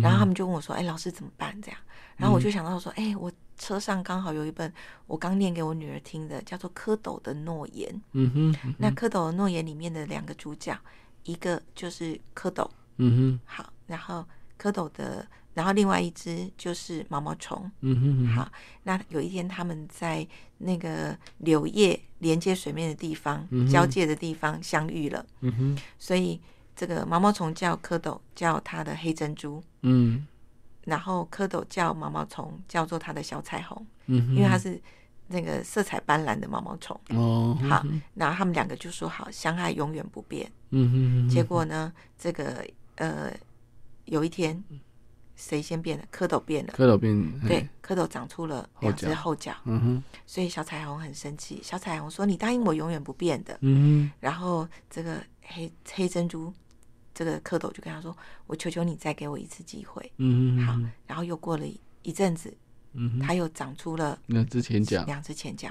[0.00, 1.60] 然后他们就问我说，哎、欸，老师怎么办？
[1.60, 1.80] 这样，
[2.16, 3.30] 然后我就想到说，哎、欸，我。
[3.60, 4.72] 车上刚好有一本
[5.08, 7.92] 我刚念给我女儿听的，叫做《蝌蚪的诺言》。
[8.12, 10.78] 嗯哼，嗯哼，那《蝌蚪的诺言》里面的两个主角，
[11.24, 12.70] 一个就是蝌蚪。
[12.98, 14.24] 嗯哼，好，然后
[14.56, 15.26] 蝌蚪的，
[15.58, 17.68] 然后另外一只就是毛毛虫。
[17.80, 18.48] 嗯哼，好，
[18.84, 20.24] 那有一天他们在
[20.58, 25.26] 那个柳叶连接水面的地方，交界的地方相遇了。
[25.40, 26.40] 嗯哼，所以
[26.76, 29.60] 这个毛毛虫叫蝌蚪，叫它的黑珍珠。
[29.82, 30.24] 嗯。
[30.84, 34.80] 然后蝌蚪叫毛毛虫，叫做它的小彩虹，嗯，因为它是
[35.26, 36.98] 那个色彩斑斓的毛毛虫。
[37.08, 37.84] 哦，好，
[38.14, 40.48] 然后他们两个就说好，相爱永远不变。
[40.70, 43.32] 嗯哼，结果呢，这个呃，
[44.04, 44.62] 有一天
[45.38, 46.04] 谁先变了？
[46.12, 46.74] 蝌蚪变了。
[46.76, 49.54] 蝌蚪变，对，蝌蚪长出了两只后脚。
[49.64, 51.60] 嗯哼，所以小彩虹很生气。
[51.62, 56.52] 小彩虹说：“你答应我永远不变的。”嗯哼，然后这个黑黑珍珠。
[57.14, 58.16] 这个蝌蚪就跟他说
[58.46, 60.90] ：“我求求你再给我一次机会。”嗯哼，好。
[61.06, 61.64] 然后又过了
[62.02, 62.56] 一阵子，
[62.92, 65.68] 嗯，它又长出了两只前脚，两只前脚。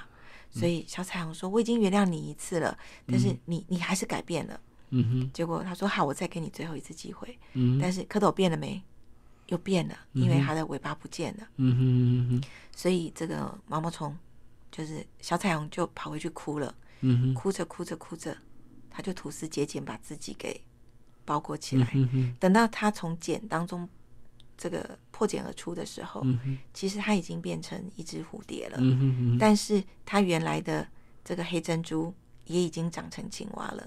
[0.50, 4.60] 所以小彩虹说：“我已经原谅你一次了，但是你你还是改变了。”
[4.92, 5.32] 嗯哼。
[5.34, 7.78] 结果他说：“好，我再给你最后一次机会。”嗯。
[7.82, 8.82] 但是蝌蚪变了没？
[9.48, 11.48] 又变了，因为它的尾巴不见了。
[11.58, 12.44] 嗯哼。
[12.76, 14.18] 所以这个毛毛虫
[14.72, 16.74] 就是小彩虹就跑回去哭了。
[17.02, 17.34] 嗯哼。
[17.34, 18.38] 哭着哭着哭着，
[18.90, 20.62] 它就吐丝结茧把自己给。
[21.26, 21.94] 包裹起来，
[22.40, 23.90] 等到它从茧当中
[24.58, 26.26] 这个破茧而出的时候，
[26.74, 28.80] 其实它已经变成一只蝴蝶了。
[29.38, 30.88] 但是它原来的
[31.26, 32.14] 这个黑珍珠
[32.48, 33.84] 也已经长成青蛙了。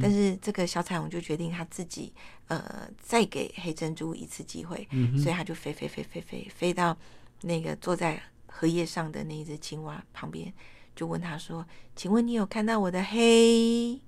[0.00, 2.12] 但是这个小彩虹就决定他自己
[2.48, 4.86] 呃再给黑珍珠一次机会，
[5.16, 6.96] 所以他就飞飞飞飞飞飞到
[7.42, 10.52] 那个坐在荷叶上的那一只青蛙旁边，
[10.94, 14.00] 就问他说：“请问你有看到我的黑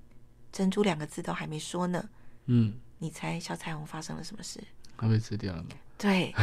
[0.51, 2.09] 珍珠两个字都还没说呢？”
[2.47, 4.63] 嗯，你猜小彩虹发生了什么事？
[4.97, 5.69] 它被吃掉了吗？
[5.97, 6.33] 对，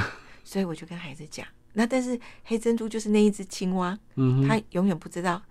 [0.45, 5.43] 所以我就跟孩子讲，那但是黑珍珠就是那一只青蛙，嗯，他永远不知道，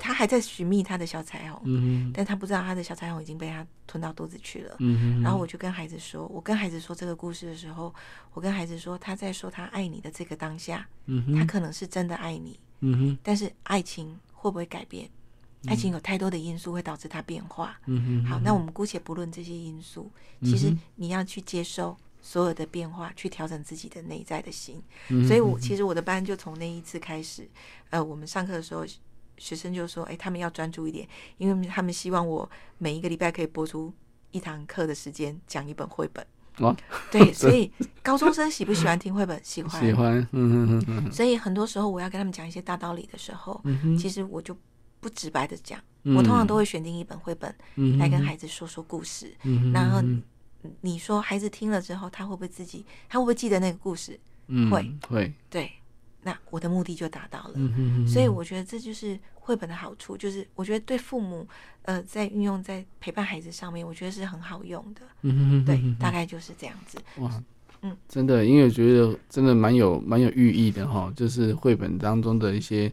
[0.00, 7.92] 他还在寻觅他的小彩虹，嗯，但他不知道他的小彩虹已经被他吞到肚子去了，嗯，然后我就跟孩子说，我跟孩子说这个故事的时候，
[8.32, 15.10] 我跟孩子说他在说他爱你的这个当下，嗯，他可能是真的爱你，嗯，但是爱情会不会改变？
[15.66, 17.78] 爱情有太多的因素会导致它变化。
[18.28, 20.10] 好，那我们姑且不论这些因素，
[20.42, 24.82] 其实你要去接受所有的变化，去调整自己的内在的心。
[25.08, 25.24] 嗯。
[25.24, 27.48] 所以我其实我的班就从那一次开始，
[27.90, 28.84] 呃，我们上课的时候，
[29.42, 33.92] 学生就说：“哎，他们要专注一点，因为他们希望我每一个礼拜可以播出
[34.30, 36.24] 一堂课的时间讲一本绘本。”
[36.58, 36.76] 哦。
[37.10, 37.70] 对， 所以
[38.02, 39.38] 高中生喜不喜欢听绘本？
[39.42, 39.84] 喜欢。
[39.84, 40.16] 喜欢。
[40.30, 41.12] 嗯嗯嗯。
[41.12, 43.60] 所以很多时候我要跟他们讲一些大道理的时候，
[43.98, 44.56] 其实我就。
[45.02, 47.52] 不直白的讲，我通常都会选定一本绘本
[47.98, 49.34] 来跟孩子说说故事。
[49.74, 50.00] 然后
[50.80, 54.16] 你说孩子听了之后，他会不会自己，他会不会记得那个故事？
[54.70, 55.34] 会会。
[55.50, 55.72] 对，
[56.22, 57.58] 那我的目的就达到了。
[58.06, 61.46] 所以我觉得这就是绘本的好处，就是我觉得对父母
[61.82, 65.02] 呃在运用在陪伴孩子上面，我觉得是很好用的。
[65.66, 66.98] 对，大概就是这样子。
[67.18, 67.42] 哇，
[67.82, 72.92] 嗯，真的，因为我觉得真的蛮有蛮有寓意的哈，就是绘本当中的一些，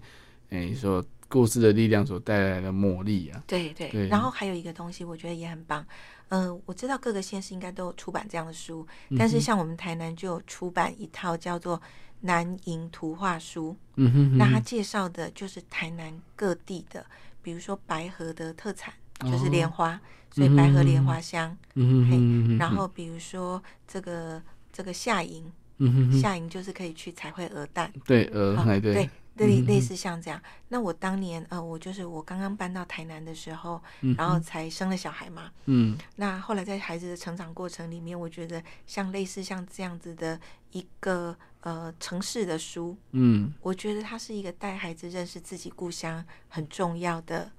[0.50, 1.06] 哎说。
[1.32, 4.08] 故事的力量所带来的魔力啊，对对，对。
[4.08, 5.86] 然后还有一个东西，我觉得也很棒。
[6.30, 11.78] 嗯、呃，我知道各个县市应该都有出版这样的书，嗯、但是像我们台南就有出版一套叫做
[12.22, 13.72] 《南瀛图画书》。
[13.96, 14.38] 嗯哼，哼。
[14.38, 17.06] 那他介绍的就是台南各地的，
[17.42, 20.00] 比如说白河的特产就是莲花，哦，
[20.32, 21.58] 所以白河莲花香。
[21.76, 22.58] 嗯哼。
[22.58, 24.42] 然后比如说这个
[24.72, 27.92] 这个夏营，嗯哼，哼，夏营就是可以去彩绘鹅蛋。
[28.06, 29.10] 对，鹅，对。
[29.38, 30.42] 对类类似像这样。
[30.68, 33.82] 那我当年呃，我就是我刚刚搬到台南的时候，
[34.18, 35.50] 然后才生了小孩嘛。
[35.64, 35.98] 嗯。
[36.18, 40.38] 那后来在孩子的成长过程里面，我觉得像类似像这样子的
[40.72, 47.52] 一个呃城市的书，嗯，我觉得它是一个带孩子认识自己故乡很重要的。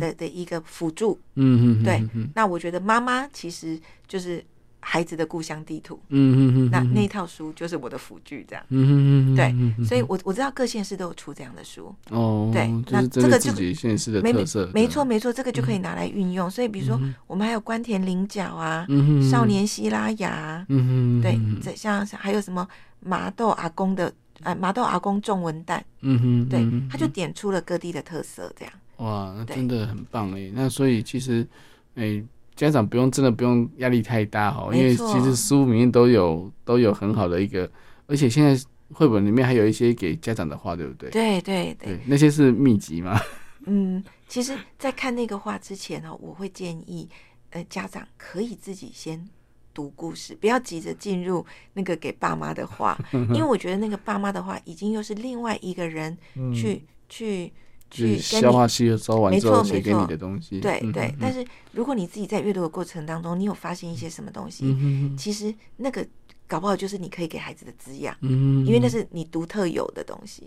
[0.00, 2.02] 的的一个辅助，嗯嗯，对，
[2.34, 3.78] 那我觉得妈妈其实
[4.08, 4.42] 就是
[4.84, 16.50] 孩子的故乡地图，嗯嗯嗯，那那套书就是我的辅具，这样，嗯嗯嗯对，所以我我知道各县市都有出这样的书，哦，对，那这个就县市的特色，没错没错，这个就可以拿来运用。
[16.50, 18.84] 所以比如说我们还有关田菱角啊，
[19.30, 22.66] 少年希拉雅，嗯对，这像还有什么
[22.98, 24.12] 麻豆阿公的，
[24.42, 28.74] 哎，麻豆阿公种文蛋，嗯哼，对，他就点出了各地的特色，这样。
[28.98, 30.50] 哇，那真的很棒哎！
[30.54, 31.46] 那所以其实，
[31.94, 32.24] 哎、欸，
[32.54, 37.70] 家长不用真的不用压力太大哦，因为其实书里面都有都有很好的一个，
[38.06, 38.56] 而且现在
[38.92, 41.10] 绘本里面还有一些给家长的话，对不对？
[41.10, 43.18] 对对对，对，那些是秘籍吗？
[43.66, 47.08] 嗯，其实，在看那个画之前呢，我会建议
[47.50, 49.28] 呃家长可以自己先
[49.72, 51.44] 读故事，不要急着进入
[51.74, 52.98] 那个给爸妈的话，
[53.32, 56.16] 因为我觉得那个爸妈的话已经又是另外一个人
[56.54, 57.52] 去、嗯、去。
[57.92, 61.14] 去消化吸收完之后写给你的东西，对对。
[61.20, 64.74] 但是如果你自己在阅读的过程当中，你有发现一些什么东西，
[65.16, 66.04] 其实那个
[66.48, 70.42] 搞不好就是你可以给孩子的滋养，嗯因为那是你独特有的东西，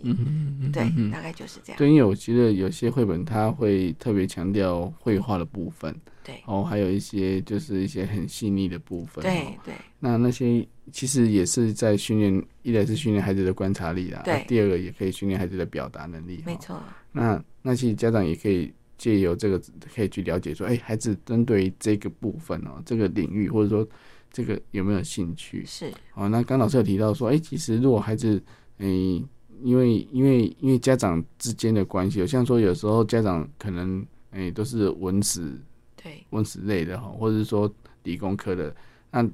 [0.72, 1.78] 对，大概就是这样。
[1.78, 5.94] 对，因为我觉得有些绘本它会特别强调绘画的部分，
[6.24, 9.74] 对，然后，还有一些就是一些很细腻的部分，对对。
[10.00, 16.80] 那那些其实也是在训练，一来是训练孩子的观察力啦，对，第二个也可以训练孩子的表达能力，没错。
[17.12, 19.60] 那那其实家长也可以借由这个
[19.94, 23.86] 可以去了解说，哎、欸，孩子针对这个部分哦，这个领域或者说
[24.30, 25.64] 这个有没有兴趣？
[25.66, 26.28] 是哦。
[26.28, 28.42] 那刚老师有提到说，哎、欸，其实如果孩子，
[28.78, 29.24] 哎、欸，
[29.62, 35.58] 因为因为因为家长之间的关系，像说有时候家长可能哎、欸、都是文史
[35.96, 37.72] 对文史类的哈，或者是说
[38.04, 38.74] 理工科的，
[39.10, 39.28] 那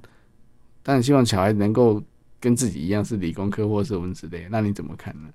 [0.82, 2.02] 当然希望小孩能够
[2.40, 5.32] 跟自己一样是理工科或是文之类，那你怎么看呢？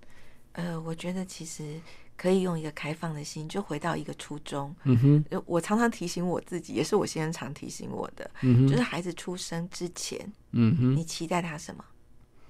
[0.53, 1.79] 呃，我觉得其实。
[2.19, 4.75] 可以用一个开放的心，就回到一个初衷。
[4.85, 4.97] 嗯
[5.29, 10.19] 哼，我常常提醒我自己，也是我先生常提醒我的，嗯，就是孩子出生之前，
[10.53, 11.85] 嗯哼，你期待他什么？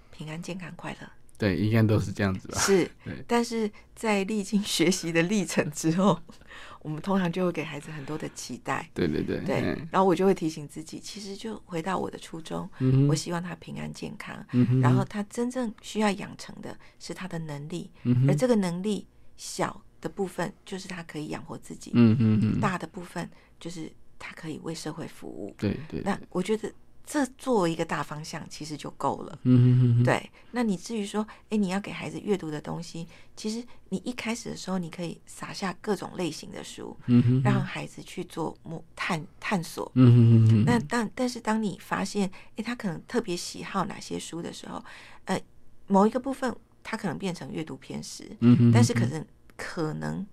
[0.10, 1.10] 平安、健康、快乐。
[1.38, 2.60] 对，应该都是这样子吧。
[2.60, 3.24] 是， 对。
[3.28, 6.20] 但是在历经学习的历程之后，
[6.82, 8.90] 我们通常就会给孩子很多的期待。
[8.94, 9.40] 对对对。
[9.46, 9.62] 对。
[9.92, 14.46] 然后我就会提醒自己，其实就回到我的初衷，嗯，我希望他平安健康。
[14.54, 14.82] 嗯。
[14.82, 19.06] 然后他真正需要养成的是他的能力，嗯，而这个能力。
[19.40, 23.30] 小的部分就是他可以养活自己，嗯嗯嗯，大的部分
[23.60, 26.02] 就是他可以为社会服务，对对。
[26.02, 26.74] 那我觉得
[27.08, 30.04] 这作为一个大方向，其实就够了，嗯嗯嗯。
[30.04, 38.56] 对，那你至于说，哎，你要给孩子阅读的东西，其实你一开始的时候，你可以撒下各种类型的书，嗯哼，让孩子去做
[38.94, 40.66] 探探索，嗯嗯嗯。
[40.66, 44.84] 那但但是当你发现，哎，他可能特别喜好哪些书的时候，
[45.26, 45.42] 呃，
[45.88, 46.56] 某一个部分。
[46.90, 49.26] 他可能变成阅读偏食，嗯哼，但是可能
[49.58, 50.26] 可能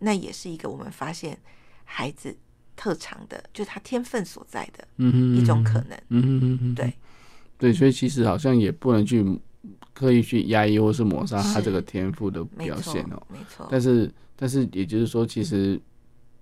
[0.00, 1.40] 那也是一个我们发现
[1.84, 2.36] 孩子
[2.82, 5.92] 特长的，就是他天分所在的一种可能。
[6.08, 6.92] 嗯嗯嗯哼，对
[7.56, 9.24] 对，所以其实好像也不能去
[9.92, 13.22] 刻意去压抑或是抹杀他这个天赋的表现哦。
[13.28, 15.80] 没错，但是但是也就是说，其实。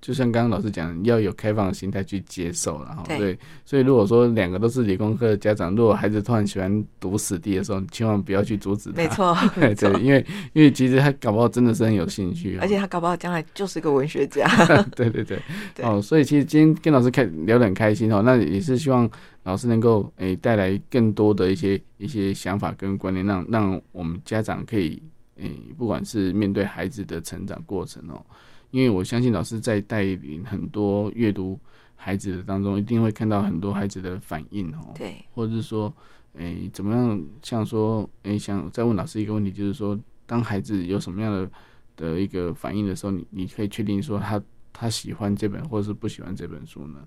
[0.00, 8.96] 就像刚刚老师讲，要有开放的心态去接受，然后对，所以如果说两个都是理工科的家长，如果孩子突然喜欢读史地的时候，千万不要去阻止他。
[8.96, 10.24] 没错， 对，对，因为
[10.54, 14.48] 因为其实他搞不好真的是很有兴趣，而且他搞不好将来就是个文学家。
[14.96, 15.38] 对 对对，
[15.76, 19.08] 对，哦，所以其实今天跟老师开聊得很开心哦，那也是希望
[19.42, 25.02] 老师能够诶带来更多的一些一些想法跟观念，让让我们家长可以
[25.36, 28.24] 诶不管是面对孩子的成长过程哦。
[28.70, 31.58] 因为我相信老师在带领很多阅读
[31.96, 34.92] 孩子的当中，一定会看到很多孩子的反应哦。
[34.94, 35.92] 对，或者是说，
[36.34, 37.22] 诶，怎么样？
[37.42, 41.50] 像说，诶，想再问老师一个问题，就是说，当孩子有什么样的
[41.96, 44.42] 的一个反应的时候，你你可以确定说他
[44.72, 47.06] 他喜欢这本，或者是不喜欢这本书呢？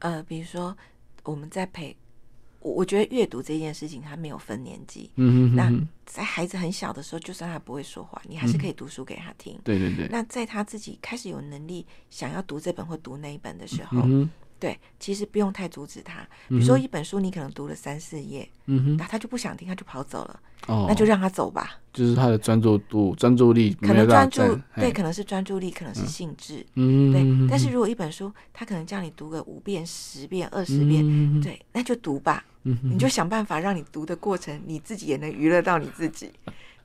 [0.00, 0.76] 呃，比如说
[1.24, 1.96] 我们在陪。
[2.60, 5.10] 我我觉得阅读这件事情，它没有分年纪。
[5.16, 5.72] 嗯那
[6.06, 9.54] 在孩子很小的时候，就算他不会说话，你还是可以读书给他听。
[9.54, 10.08] 嗯、对对对。
[10.08, 14.02] 那在他自己开始有能力想要读这本或读那一本的时候。
[14.04, 14.30] 嗯
[14.60, 16.20] 对，其实不用太阻止他。
[16.48, 20.40] 比如说一本书，你可能读了三四页，嗯哼，那他就不想听，他就跑走了。
[20.66, 21.80] 哦，那就让他走吧。
[21.92, 24.42] 就是他的专注度、专注力，可能专注，
[24.76, 27.48] 对，可能是专注力，可能是兴致，嗯，对。
[27.48, 32.44] 但是如果一本书，他可能叫你读个五遍、十遍、二十遍，对，那就读吧。
[32.64, 36.30] 嗯，你就想办法让你读的过程，你自己也能娱乐到你自己。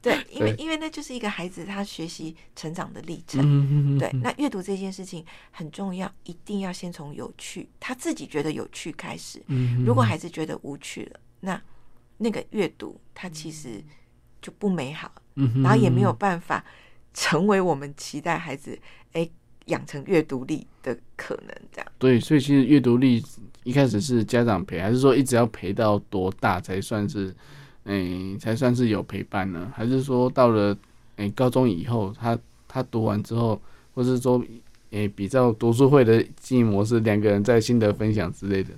[0.06, 3.42] 对， 因为因为那就是一个孩子他学习成长的历程。
[3.44, 9.42] 嗯、对，那阅读这件事情很重要，一定要先从有趣，他自己觉得有趣开始。
[9.48, 11.60] 嗯、如果孩子觉得无趣了，那
[12.18, 13.84] 那个阅读他其实
[14.40, 16.64] 就不美好，嗯、然后也没有办法
[17.12, 18.78] 成为我们期待孩子
[19.14, 19.28] 哎
[19.66, 21.56] 养成阅读力的可能。
[21.72, 23.26] 这样对，所以其实阅读力
[23.64, 27.36] 一开始是家长陪，还是说一直要陪到多大才算是？
[27.86, 29.72] 哎、欸，才算是有陪伴呢？
[29.76, 30.74] 还是说到了
[31.18, 33.62] 哎、欸、高中以后，他他读完之后，
[33.94, 34.44] 或是说
[34.90, 38.72] 哎、欸、比较读书会的经营模式，两个人在心得分享之类的，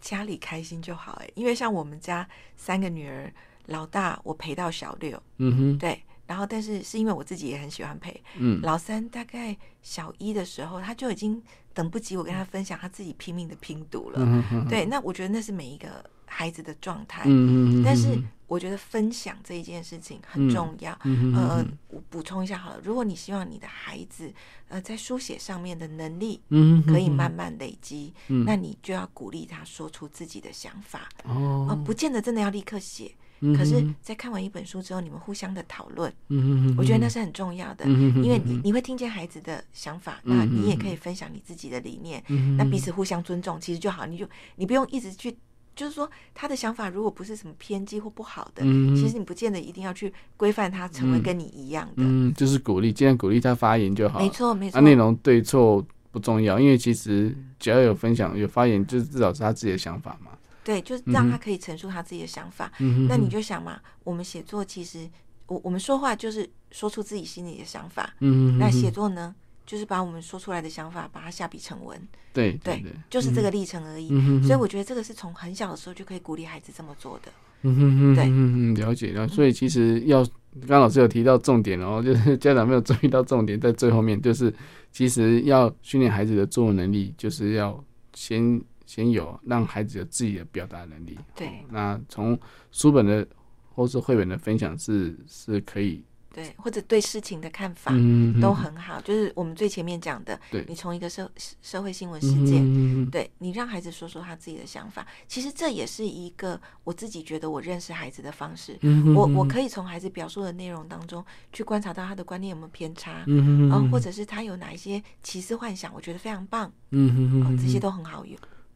[0.00, 1.32] 家里开心就好哎、欸。
[1.36, 3.32] 因为像我们家三个女儿，
[3.66, 11.40] 老大我陪到小六，嗯哼，对，然后但是是因为我自己也很喜欢陪，嗯，老三大概小一的时候，他就已经
[11.72, 16.04] 等不及我跟他分享，他自己拼命的拼读了，嗯哼，对，那我觉得那是每一个。
[16.34, 20.98] 孩子的状态，嗯，但是我觉得分享这一件事情很重要。
[21.04, 24.32] 嗯、呃，我补充一下好了，如果你希望你的孩子
[24.68, 26.40] 呃在书写上面的能力，
[26.86, 31.06] 可以慢慢累积，嗯，那你就要鼓励他说出自己的想法。
[31.24, 44.26] 哦，呃，不见得真的要立刻写，嗯，可是，在看完一本书之后，你们互相的讨论，嗯，我觉得那是很重要的，嗯，因为你你会听见孩子的想法，嗯，那你也可以分享你自己的理念，嗯，那彼此互相尊重，其实就好，你就
[44.56, 45.36] 你不用一直去。
[45.74, 51.94] 就是说，他的想法如果不是什么偏激或不好的，嗯，其实你不见得一定要去规范他成为跟你一样的。
[51.96, 54.18] 嗯，就是鼓励，尽量鼓励他发言就好。
[54.18, 54.80] 没错，没错。
[54.80, 60.32] 那，内容对错不重要，因为其实只要有分享、有发言，就是至少是他自己的想法嘛。
[60.62, 62.70] 对，就是让他可以陈述他自己的想法。
[62.78, 65.08] 嗯，那你就想嘛，我们写作其实，
[65.46, 68.14] 我我们说话就是说出自己心里的想法。
[68.20, 69.34] 嗯，那写作呢？
[69.64, 72.00] 就是把我们说出来的想法，把它下笔成文。
[72.32, 74.08] 对对，对，就是这个历程而已。
[74.10, 77.30] 嗯、所以我觉得这个是从很小的时候就可以鼓励孩子这么做的。
[77.62, 79.28] 嗯哼哼，对，嗯嗯，了解了。
[79.28, 80.24] 所以其实要，
[80.60, 84.52] 刚刚老师有提到重点哦，就是 家长没有注意到重点在最后面，就是
[84.90, 87.82] 其实要训练孩子的作文能力，就是要
[88.14, 91.16] 先先有让孩子有自己的表达能力。
[91.36, 92.36] 对，那从
[92.72, 93.26] 书本的
[93.74, 96.02] 或是绘本的分享是是可以。
[96.32, 97.92] 对，或者对事情的看法
[98.40, 101.30] 都很好，嗯、就是我们最前面讲的，对，你从一个社
[101.60, 108.78] 社会新闻事件，嗯、对你让孩子说说他自己的想法，其实这也是一个我自己觉得我认识孩子的方式。
[108.80, 111.22] 嗯、我我可以从孩子表述的内容当中
[111.52, 118.34] 去观察到他的观念有没有偏差，嗯、然后或者是他有哪一些奇思幻想，我觉得非常棒，嗯、哦，这些都很好用。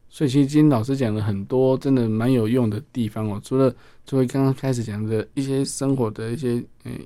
[0.09, 3.73] 所以其实今天老师讲了很多真的蛮有用的地方哦，除了
[4.05, 7.01] 除了刚刚开始讲的一些生活的一些诶。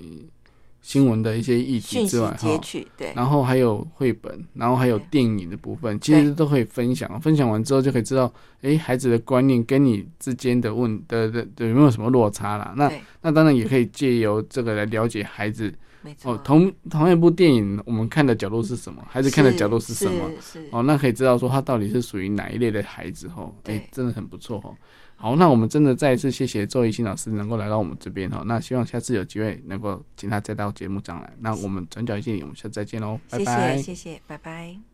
[0.82, 2.60] 新闻的一些议题之外，哈，
[2.96, 7.18] 对，然后还有绘本，然后还有电影的部分，其实都可以分享。
[7.20, 8.30] 分享完之后就可以知道，
[8.62, 12.74] 哎，孩子的观念跟你之间的问的的有没有什么落差啦？
[12.76, 15.72] 那那当然也可以借由这个来了解孩子。
[16.24, 19.00] 哦，同同一部电影，我们看的角度是什么？
[19.08, 20.28] 孩子看的角度是什么？
[20.72, 23.30] 哦，那可以知道说他到底是属于哪一类的孩子？
[23.36, 24.74] 哦，哎，真的很不错哦。
[25.22, 31.32] 好，那我们真的再一次谢谢周怡欣老师能够来到我们这边哈，那希望下次有机会能够请他再到节目上来。
[31.38, 34.91] 那我们转角一线，我们下次再见喽，拜拜，谢谢，谢谢，拜拜。